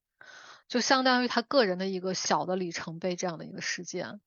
[0.69, 4.21] 就相当于他个人的一个小的里程碑这样的一个事件。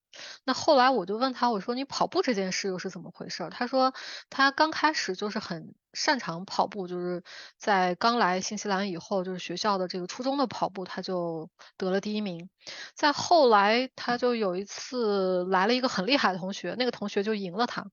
[0.45, 3.49] 那后来我就问他，我说你跑步这件事又是怎么回事？
[3.51, 3.95] 他说
[4.29, 7.23] 他刚开始就是很擅长跑步，就是
[7.57, 12.51] 在刚来新西兰以后，就是学校的这个初中的跑步他就得了第一名。
[12.95, 17.87] 再后来他就有一次来了一个很厉害的同学，那个同学就赢了他。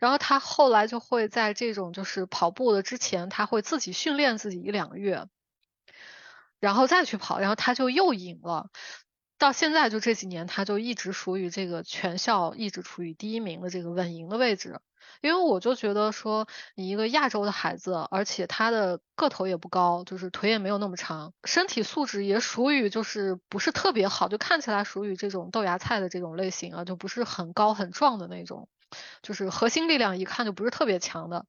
[0.00, 5.28] 然后他后来就会在这种就是跑步的之前，他会自己训练自己一两个月。
[6.60, 8.70] 然后再去跑，然后他就又赢了。
[9.38, 14.80] 到现在就这几年，他就一直属于这个全校一直处于第一名的这个稳赢的位置。
[15.22, 28.68] 因为我就觉得说，你一个亚洲的孩子，而且他的个头也不高，就是腿也没有那么长，身体素质也属于就是不是特别好，就看起来属于这种豆芽菜的这种类型啊，就不是很高很壮的那种。
[29.22, 31.46] 就是核心力量一看就不是特别强的，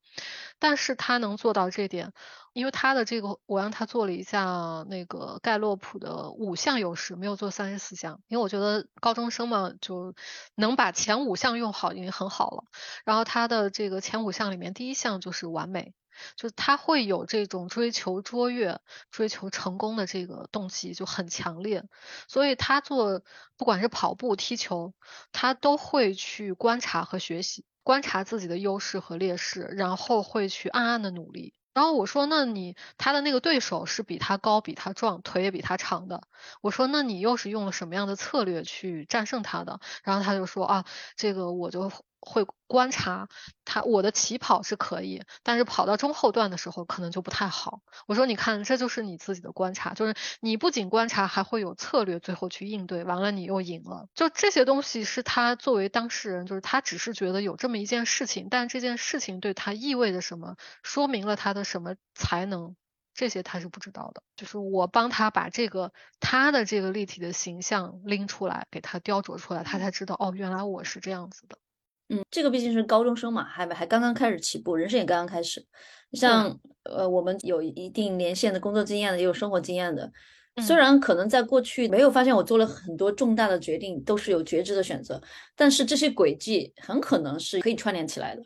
[0.60, 2.14] 但是他能做到这点，
[2.54, 10.14] 因为他的这个，我让他做了一下那个盖洛普的五项优势，没有做三十四项，因为我觉得高中生嘛，就
[10.56, 12.64] 能把前五项用好已经很好了。
[13.06, 15.94] 然后他的这个前五项里面，第一项就是完美，
[16.36, 18.80] 就是他会有这种追求卓越、
[19.12, 21.84] 追求成功的这个动机就很强烈，
[22.28, 23.22] 所以他做
[23.58, 24.94] 不管是跑步、踢球，
[25.32, 31.54] 他都会去观察和学习，观察自己的优势和劣势，然后会去暗暗的努力。
[31.74, 36.28] 然后我说，那你他的那个对手是比他高、比他壮、腿也比他长的。
[36.62, 39.80] 我说，那你又是用了什么样的策略去战胜他的？
[40.04, 40.86] 然后他就说啊，
[41.16, 41.92] 这个我就。
[42.22, 43.28] 会观察
[43.66, 47.82] 他，我的起跑是可以，但是跑到中后段的时候可能就不太好。
[48.08, 54.08] 我说，你看，这就是你自己的观察，就是你不仅观察，还会有策略，最后去应对，完了你又赢了。
[54.14, 62.76] 就这些东西是他作为当事人，就是他只是觉得有这么一件事情，但这件事情对他意味着什么，说明了他的什么才能，
[63.14, 64.22] 这些他是不知道的。
[64.36, 71.58] 就是我帮他把这个他的这个立体的形象拎出来，给他雕琢出来，他才知道，哦，原来我是这样子的。
[72.12, 75.66] 嗯，这个毕竟是高中生嘛，还还刚刚开始起步，人生也刚刚开始。
[76.12, 80.12] 像呃，我们有一定年限的工作经验的，也有生活经验的。
[80.62, 85.22] 虽然可能在过去没有发现我做了很多重大的决定都是有觉知的选择，
[85.56, 88.44] 但是这些轨迹很可能是可以串联起来的。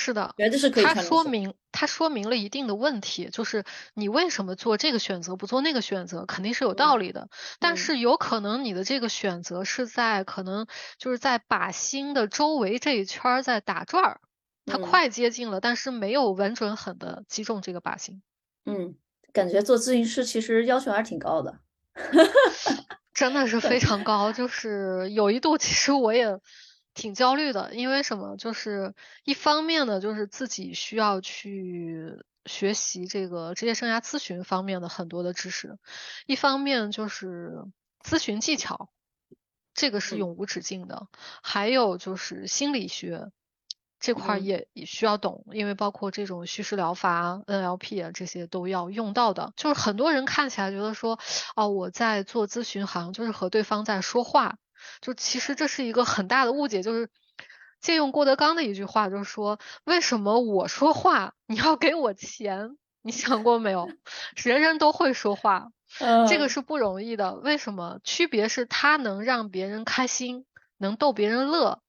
[0.00, 0.84] 是的，绝对是可以。
[0.84, 7.28] 它说明，它说明了一定的问题，就是你为什么做这个选择不做那个选择，肯定是有道理的。
[7.58, 10.68] 但是有可能你的这个选择是在可能
[10.98, 14.20] 就是在靶心的周围这一圈在打转儿，
[14.66, 18.22] 它快接近了，但是没有稳准狠的击中这个靶心。
[18.66, 18.94] 嗯，
[19.32, 21.58] 感觉做咨询师其实要求还是挺高的，
[23.12, 24.32] 真的是非常高。
[24.32, 26.38] 就是有一度，其实我也。
[26.98, 28.36] 挺焦虑的，因为什么？
[28.36, 28.92] 就是
[29.24, 35.76] 一方面呢，就是自己需要去学习这个职业生涯咨询方面的很多的知识；
[36.26, 37.62] 一方面就是
[38.04, 38.90] 咨询技巧，
[39.74, 41.06] 这个是永无止境的；
[41.40, 43.30] 还有就是心理学
[44.00, 49.52] 这块也也需要懂，因为包括这种叙事疗法、NLP 啊这些都要用到的。
[49.56, 51.20] 就是很多人看起来觉得说，
[51.54, 54.58] 哦，我在做咨询，好像就是和对方在说话。
[55.00, 57.10] 就其实这是一个很大的误解，就是
[57.80, 62.76] 借用郭德纲的一句话，就是说为什么我说话你要给我钱？
[63.02, 63.88] 你想过没有？
[64.34, 65.68] 人人都会说话，
[66.28, 67.34] 这个是不容易的。
[67.36, 68.00] 为什么？
[68.02, 70.44] 区别是他能让别人开心，
[70.76, 71.80] 能逗别人乐。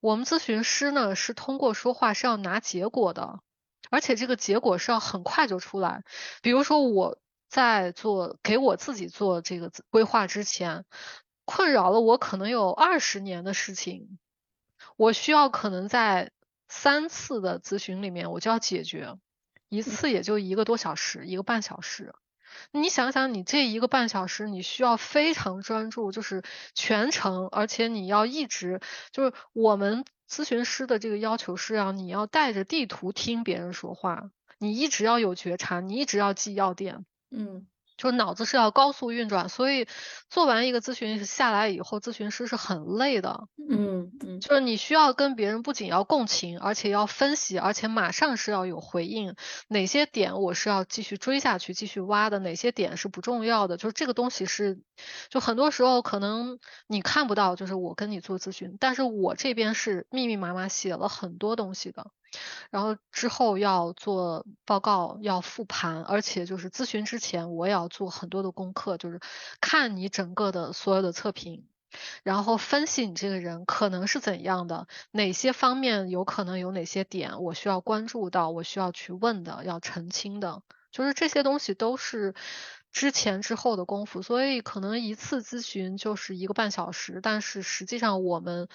[0.00, 3.40] 我们咨询师呢，是通过说话是要拿结果的，
[3.90, 6.02] 而且这个结果是要很快就出来。
[6.42, 7.18] 比如说我
[7.48, 10.84] 在做给我自己做这个规划之前。
[11.44, 14.18] 困扰了我可能有二十年的事情，
[14.96, 16.30] 我需要可能在
[16.68, 19.16] 三次的咨询里面我就要解决，
[19.68, 22.14] 一次也就一个多小时，一个半小时。
[22.70, 26.42] 你想想，你这一个半小时，你需要非常专注，就是
[26.72, 28.80] 全程，而且你要一直
[29.10, 37.66] 就是我们咨询师的这个要求是要你要带着地图听别人说话，你一直要有觉察，你一直要记要点，嗯。
[37.96, 39.86] 就是脑子是要高速运转，所以
[40.28, 43.48] 做完一个咨询下来以后，咨询师是很累的。
[43.68, 49.36] 嗯嗯，就是你需要跟别人不仅要共情，而且要分析，而且马上是要有回应。
[49.68, 52.38] 哪些点我是要继续追下去、继续挖的？
[52.40, 53.76] 哪些点是不重要的？
[53.76, 54.80] 就是这个东西是，
[55.30, 62.10] 就很多时候可能你看不到，就是我跟你做咨询，但是我这边是密密麻麻写了很多东西的。
[62.70, 69.20] 然后之后要做报告，要复盘，而且就是咨询之前，我也要做很多的功课，就是
[69.60, 71.66] 看你整个的所有的测评，
[72.22, 82.34] 然后分析你这个人可能是怎样的，哪些方面有可能有哪些点我需要关注到，我需要去问的，要澄清的，就是这些东西都是
[82.92, 88.68] 之前之后的功夫，所以可能一次咨询就是一个半小时，但是实际上我们。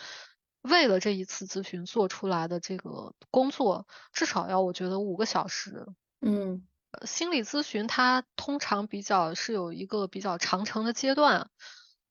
[0.61, 5.85] 为了这一次咨询做出来的这个工作，至少要我觉得五个小时。
[6.21, 6.67] 嗯，
[7.05, 11.49] 心理咨询它通常比较是有一个比较长程的阶段，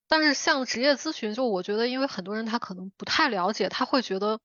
[0.09, 4.41] 但是像职业咨询，就我觉得，因为很多人他可能不太了解，他会觉得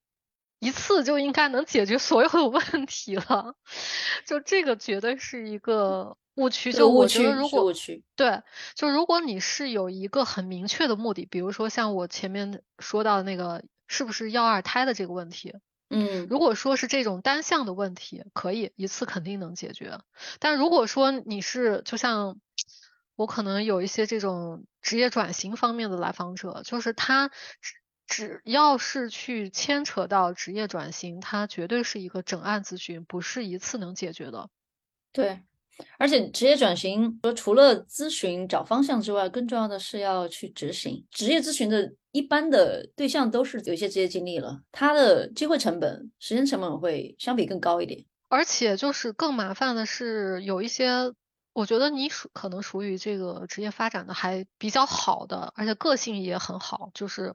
[0.58, 3.54] 一次就应该能解决所有的问题了，
[4.26, 6.74] 就这个绝对是一个误区。
[6.74, 7.72] 就我觉得，如果
[8.16, 8.42] 对，
[8.76, 13.64] 就如果你是有一个很明确的目的，比如说像我前面说到的那个。
[13.86, 15.54] 是不是要二胎的这个问题？
[15.90, 20.00] 嗯，如果说是这种单向的问题，可以一次肯定能解决。
[20.40, 22.40] 但如果说你是就像
[23.14, 27.28] 我可能有一些这种职业转型方面的来访者，就是他
[27.60, 27.74] 只
[28.06, 34.48] 只要是去牵扯到职业转型，他绝对是一个整案咨询，不是一次能解决的。
[35.12, 35.42] 对。
[35.98, 41.04] 而且职业转型，说除了咨询找方向之外，更重要的是要去执行。
[41.10, 48.04] 职业咨询的一般的对象都是有一些职业经历了，他的机会成本、时间成本会相比更高一点。
[48.28, 51.12] 而且就是更麻烦的是，有一些
[51.52, 57.34] 我觉得你属可能属于这个职业发展的还比较好的，而且个性也很好，就是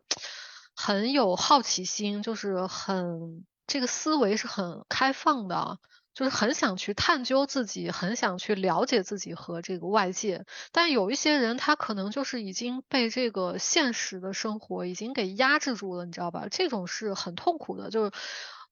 [0.76, 5.78] 很有好奇心，就是很这个思维是很开放的。
[6.14, 16.48] 就是很想去探究自己，很想去了解自己和这个外界，但有一些人他可能就是已经被这个现实的生活已经给压制住了，你知道吧？
[16.52, 17.90] 这种是很痛苦的。
[17.90, 18.12] 就是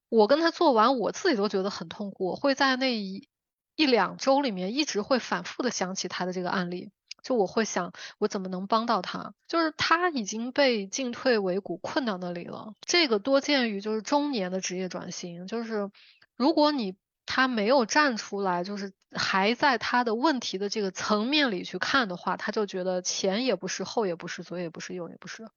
[0.09, 3.29] 我跟他做完，我自己都觉得很痛苦，我会在那一
[3.75, 6.91] 一两周里面一直会反复的想起他的这个案例，
[7.23, 9.33] 就我会想我怎么能帮到他？
[9.47, 12.73] 就是他已经被进退维谷困到那里了。
[12.85, 15.89] 这个多见于就是中年的职业转型，就是
[16.35, 16.97] 如果你。
[17.27, 25.47] 他没有站出来，就是还在他的问题的这个层面里去看的话，他就觉得前也不是，后也不是，左也不是，右也不是，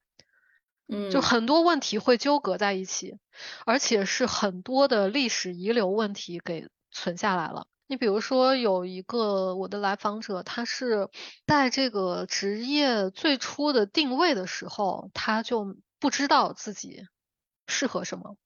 [0.89, 3.17] 嗯，就很多问题会纠葛在一起，
[3.65, 7.67] 而且是很多的历史遗留问题给存下来了。
[7.87, 11.09] 你比如说有一个我的来访者，他是
[11.47, 17.07] 在这个职业最初的定位的时候，他就不知道自己
[17.67, 18.37] 适合什么。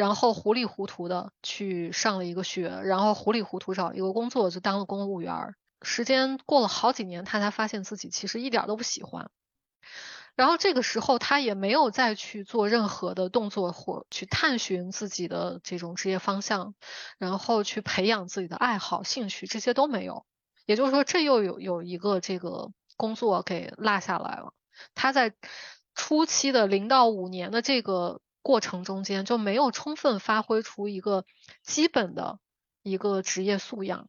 [0.00, 5.54] 然后糊里糊涂的去上了一个学，然后糊里糊涂找一个工作就当了公务员。
[5.82, 9.30] 时间过了好几年，他才发现自己其实一点都不喜欢。
[10.34, 16.74] 然后这个时候他也没有再去做任何的动作或去探寻自己的这种职业方向，
[17.18, 20.24] 然后去培养自己的爱好、兴趣，这些都没有。
[20.64, 24.54] 也就是说，这又有有一个这个工作给落下来了。
[24.94, 25.34] 他在
[25.94, 28.22] 初期的零到五年的这个。
[28.42, 31.24] 过程中间就没有充分发挥出一个
[31.62, 32.38] 基本的
[32.82, 34.08] 一个职业素养，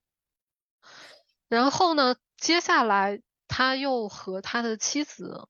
[1.50, 5.48] 然后呢，接下来他又和他的妻子，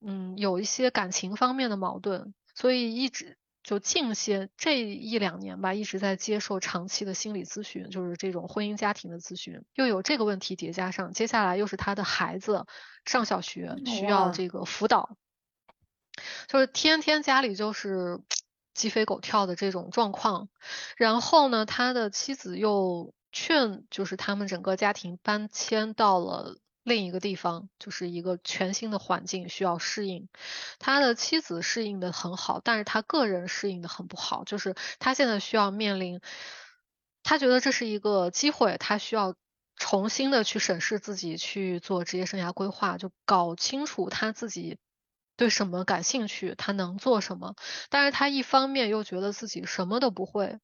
[0.00, 12.66] 嗯，有一些感情方面的矛盾，所以一直就近些这一两年吧，一直在接受长期的心理咨询，就是这种婚姻家庭的咨询，又有这个问题叠加上，接下来又是他的孩子
[13.06, 15.16] 上小学需要这个辅导。
[16.48, 18.20] 就是天天家里就是
[18.74, 20.48] 鸡飞狗跳的这种状况，
[20.96, 30.28] 然后呢，他的妻子又劝，就是他们整个家庭搬迁到了另一个地方，就是一个全新的环境需要适应。
[30.78, 36.20] 他的妻子适应的很好，但是他个人适应的很不好，就是他现在需要面临，
[37.22, 39.34] 他觉得这是一个机会，他需要
[39.76, 44.78] 重新的去审视自己，去做职业生涯规划，就搞清楚他自己。
[45.40, 47.54] 对什么感兴趣，他能做什么？
[47.88, 50.58] 但是他一方面又觉得自己什么都不会，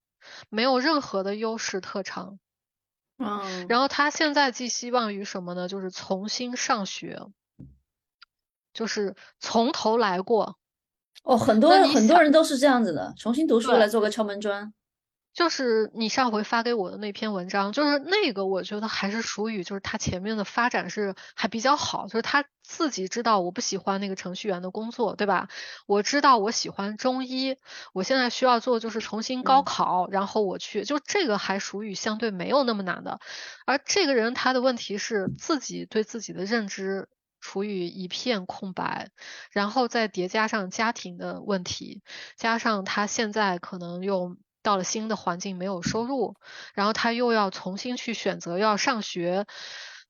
[0.50, 2.38] 没有任何的优势特长。
[3.16, 3.66] 嗯。
[3.70, 5.66] 然后他现在寄希望于什么呢？
[5.66, 7.22] 就是重新上学，
[8.74, 10.58] 就是从头来过。
[11.22, 14.74] 哦，很多很多人都是这样子的，重新读书来做个敲门砖。
[15.36, 25.50] 就是你上回发给我的那篇文章，就是那个，我觉得还是属于，就是他前面的发展是还比较好，就是他自己知道我不喜欢那个程序员的工作，对吧？
[25.86, 27.58] 我知道我喜欢中医，
[27.92, 33.20] 我现在需要做就是重新高考，然后我去，就这个还属于相对没有那么难的。
[33.66, 37.10] 而这个人他的问题是自己对自己的认知
[37.42, 39.10] 处于一片空白，
[39.50, 42.00] 然后再叠加上家庭的问题，
[42.38, 44.34] 加上他现在可能又。
[44.66, 46.34] 到了新的环境没有收入，
[46.74, 49.46] 然后他又要重新去选择要上学，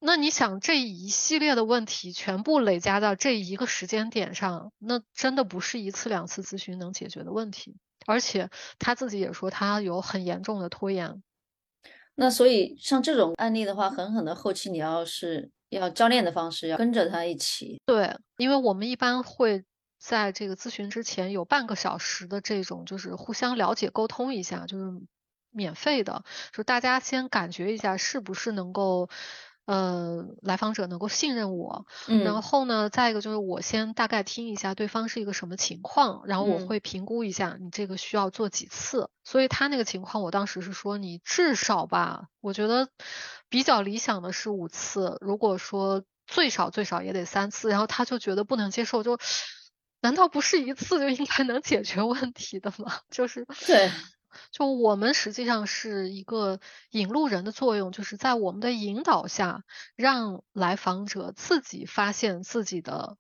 [0.01, 7.77] 那你想这一系列的问题全部累加到这一个时间点上，那真的不是一次两次咨询能解决的问题。
[8.07, 8.49] 而且
[8.79, 11.23] 他自己也说他有很严重的拖延。
[12.15, 17.79] 那所以像这种案例的话，狠狠的后期你要是要教练的方式，要跟着他一起。
[17.85, 19.63] 对，因为我们一般会。
[19.99, 24.93] 在这个咨询之前有半个小时的这种，就是互相了解、沟通一下，就是
[25.51, 26.23] 免费的，
[26.53, 29.09] 就大家先感觉一下是不是能够，
[29.65, 31.87] 呃，来访者能够信任我。
[32.09, 32.23] 嗯。
[32.25, 39.09] 然后呢，再一个就是我先大概听一下对方是一个什么情况，然后我会评估一下你这个需要做几次。
[39.25, 42.91] 所以他那个情况，我当时是说你至少吧，我觉得
[43.49, 49.19] 比较理想的是五次，如果说最少最少也得三次，然后他就觉得不能接受，就。
[50.07, 53.01] 难道不是一次就应该能解决问题的吗？
[53.11, 53.91] 就是对，
[54.53, 59.65] 就我们实际上是一个引路人的作用，就是在我们的引导下，
[59.97, 63.17] 让来访者自己发现自己的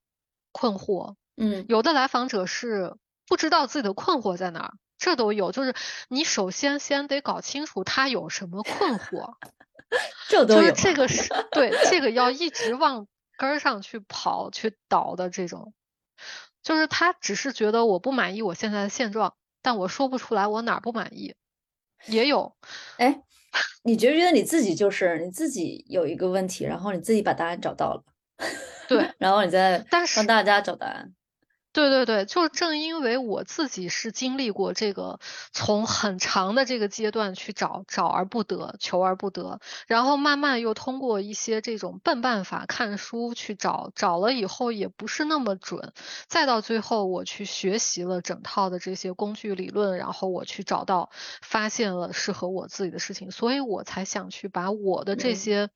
[0.52, 1.16] 困惑。
[1.36, 2.94] 嗯，有的来访者是
[3.26, 5.50] 不知道自己的困惑在哪儿，这都有。
[5.50, 5.74] 就是
[6.08, 9.34] 你首先先得搞清楚他有什么困惑，
[10.30, 10.70] 这都有。
[10.70, 15.74] 这个是对，这个要一直往根儿上去跑去倒的这种。
[16.66, 21.36] 就是他只是觉得我不满意我现在的现状，但我说不出来我哪儿不满意。
[22.06, 22.56] 也有。
[22.96, 23.22] 哎，
[23.84, 28.02] 你觉不觉得你自己就是你自己有一个问题，然后你自己把答案找到了，
[28.88, 31.14] 对， 然后你再但是帮大家找答案。
[31.76, 35.20] 对对对，就正因为我自己是经历过这个
[35.52, 45.92] 从很长的这个阶段去找找而不得，求而不得，然后慢慢又通过一些这种笨办法看书去找，找了以后也不是那么准，
[46.28, 51.10] 再到最后我去学习了整套的这些工具理论，然后我去找到
[51.42, 55.68] 发现了适合我自己的事情，所以我才想去把我的这些。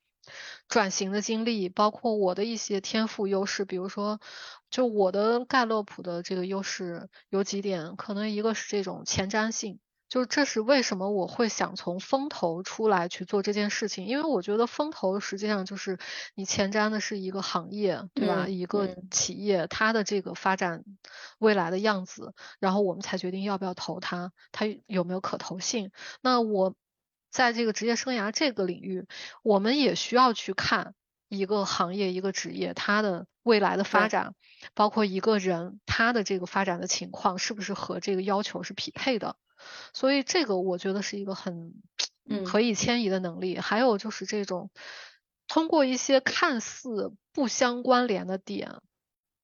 [0.67, 4.21] 转型的经历，包括我的一些天赋优势，比如说，
[4.71, 15.99] 就我的盖洛普的这个优势有几点，可能一个是这种前瞻性，就是这是为什么我会想从风投出来去做这件事情，因为我觉得风投实际上就是
[16.33, 18.47] 你前瞻的是一个行业，对吧？
[18.47, 20.83] 一个企业它的这个发展
[21.37, 25.91] 未来的样子，然后我们才决定要不要投它，它有没有可投性。
[26.21, 26.73] 那我。
[27.33, 29.07] 在这个职业生涯这个领域，
[29.41, 30.95] 我们也需要去看
[31.31, 34.35] 一个行业、一个职业它的未来的发展，
[34.73, 39.37] 包括一个人他的这个发展的情况是不是和这个要求是匹配的。
[39.93, 41.73] 所以这个我觉得是一个很
[42.45, 43.57] 可以迁移的能力。
[43.57, 44.71] 还有就是这种
[45.47, 48.81] 通过一些看似不相关联的点，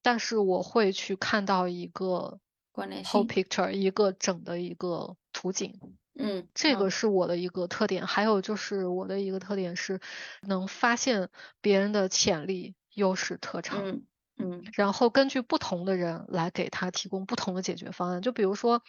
[0.02, 2.38] 但是我会去看到一个
[2.74, 5.80] whole picture，一个整的一个图景。
[6.20, 10.00] 嗯，这个是我的一个特点，还有就是我的一个特点是
[10.42, 14.02] 能发现别人的潜力、优势、特长，嗯
[14.36, 18.20] 嗯，然后根据不同的人来给他提供不同的解决方案。
[18.20, 18.82] 就比如说，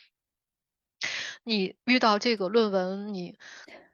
[1.44, 3.38] 你遇到这个论文你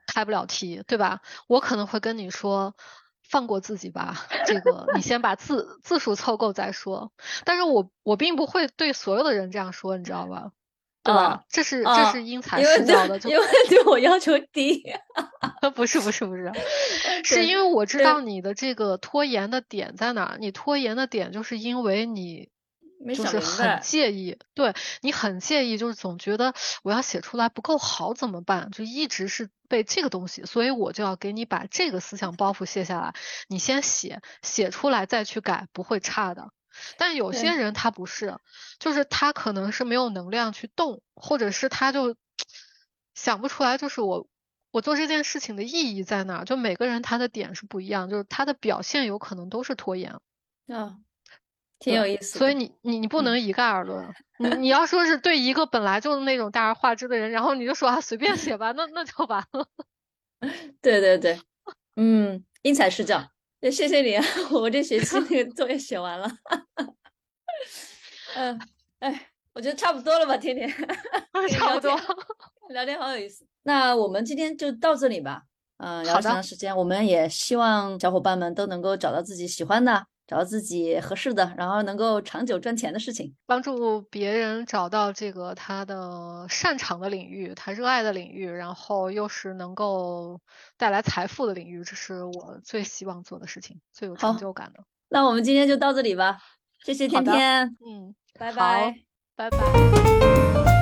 [0.08, 1.22] 开不了题，对吧？
[1.48, 2.76] 我可能会跟你说，
[3.22, 4.16] 放过自己吧，
[4.48, 7.12] 这个你先把字字数凑够再说。
[7.44, 10.52] 但是我我并不会对所有的人这样说，你知道吧？
[11.06, 11.44] 对吧？
[11.50, 14.84] 这是这是因材施教的，因为对我要求低。
[15.76, 16.52] 不是不是不是，
[17.24, 20.36] 是因为我知道你的这个拖延的点在哪。
[20.40, 22.50] 你拖延的点就是因为你
[23.16, 28.72] 就是很介意，对你很介意，就是总觉得我要写出来不够好怎么办？
[28.72, 33.14] 就一直是被这个东西，所以我就要给你把这个思想包袱卸下来。
[33.48, 36.50] 你先写，写出来再去改，不会差的。
[36.98, 38.38] 但有些人他不是，
[38.80, 42.16] 就是他可能是没有能量去动，或者是他就
[43.14, 44.28] 想不出来，就是我
[44.72, 46.44] 我做这件事情的意义在哪？
[46.44, 50.16] 就每个人他的点是不一样，就是他的表现有可能都是拖延。
[50.68, 51.04] 嗯，
[51.80, 52.38] 挺有意思。
[52.40, 54.14] 所以你你你不能一概而论。
[54.38, 59.68] 你你要说是对一个本来就是那种大而化之的人，然后你就说啊随便写吧，那那就完了。
[60.82, 61.40] 对对对，
[61.96, 63.32] 嗯，因材施教。
[63.72, 66.30] 谢谢你啊， 我这学期 那个作业写完了。
[68.36, 68.60] 嗯，
[69.00, 70.70] 哎，我觉得差不多了吧，天天。
[71.52, 71.92] 差不多，
[72.70, 73.46] 聊天好有意思。
[73.64, 75.44] 那我们今天就到这里吧。
[75.78, 80.06] 嗯，聊长时间，我们也希望小伙伴们都能够找到自己喜欢的。
[80.28, 90.42] 找到自己合适的，然后能够长久赚钱的事情，帮助别人找到这个他的擅长的领域，他热爱的领域，然后又是能够
[90.78, 94.84] 带来财富的领域，这是我最希望做的事情，最有成就感的。
[95.10, 96.40] 那我们今天就到这里吧，
[96.84, 98.96] 谢谢天天，嗯，拜拜，
[99.36, 100.75] 拜拜。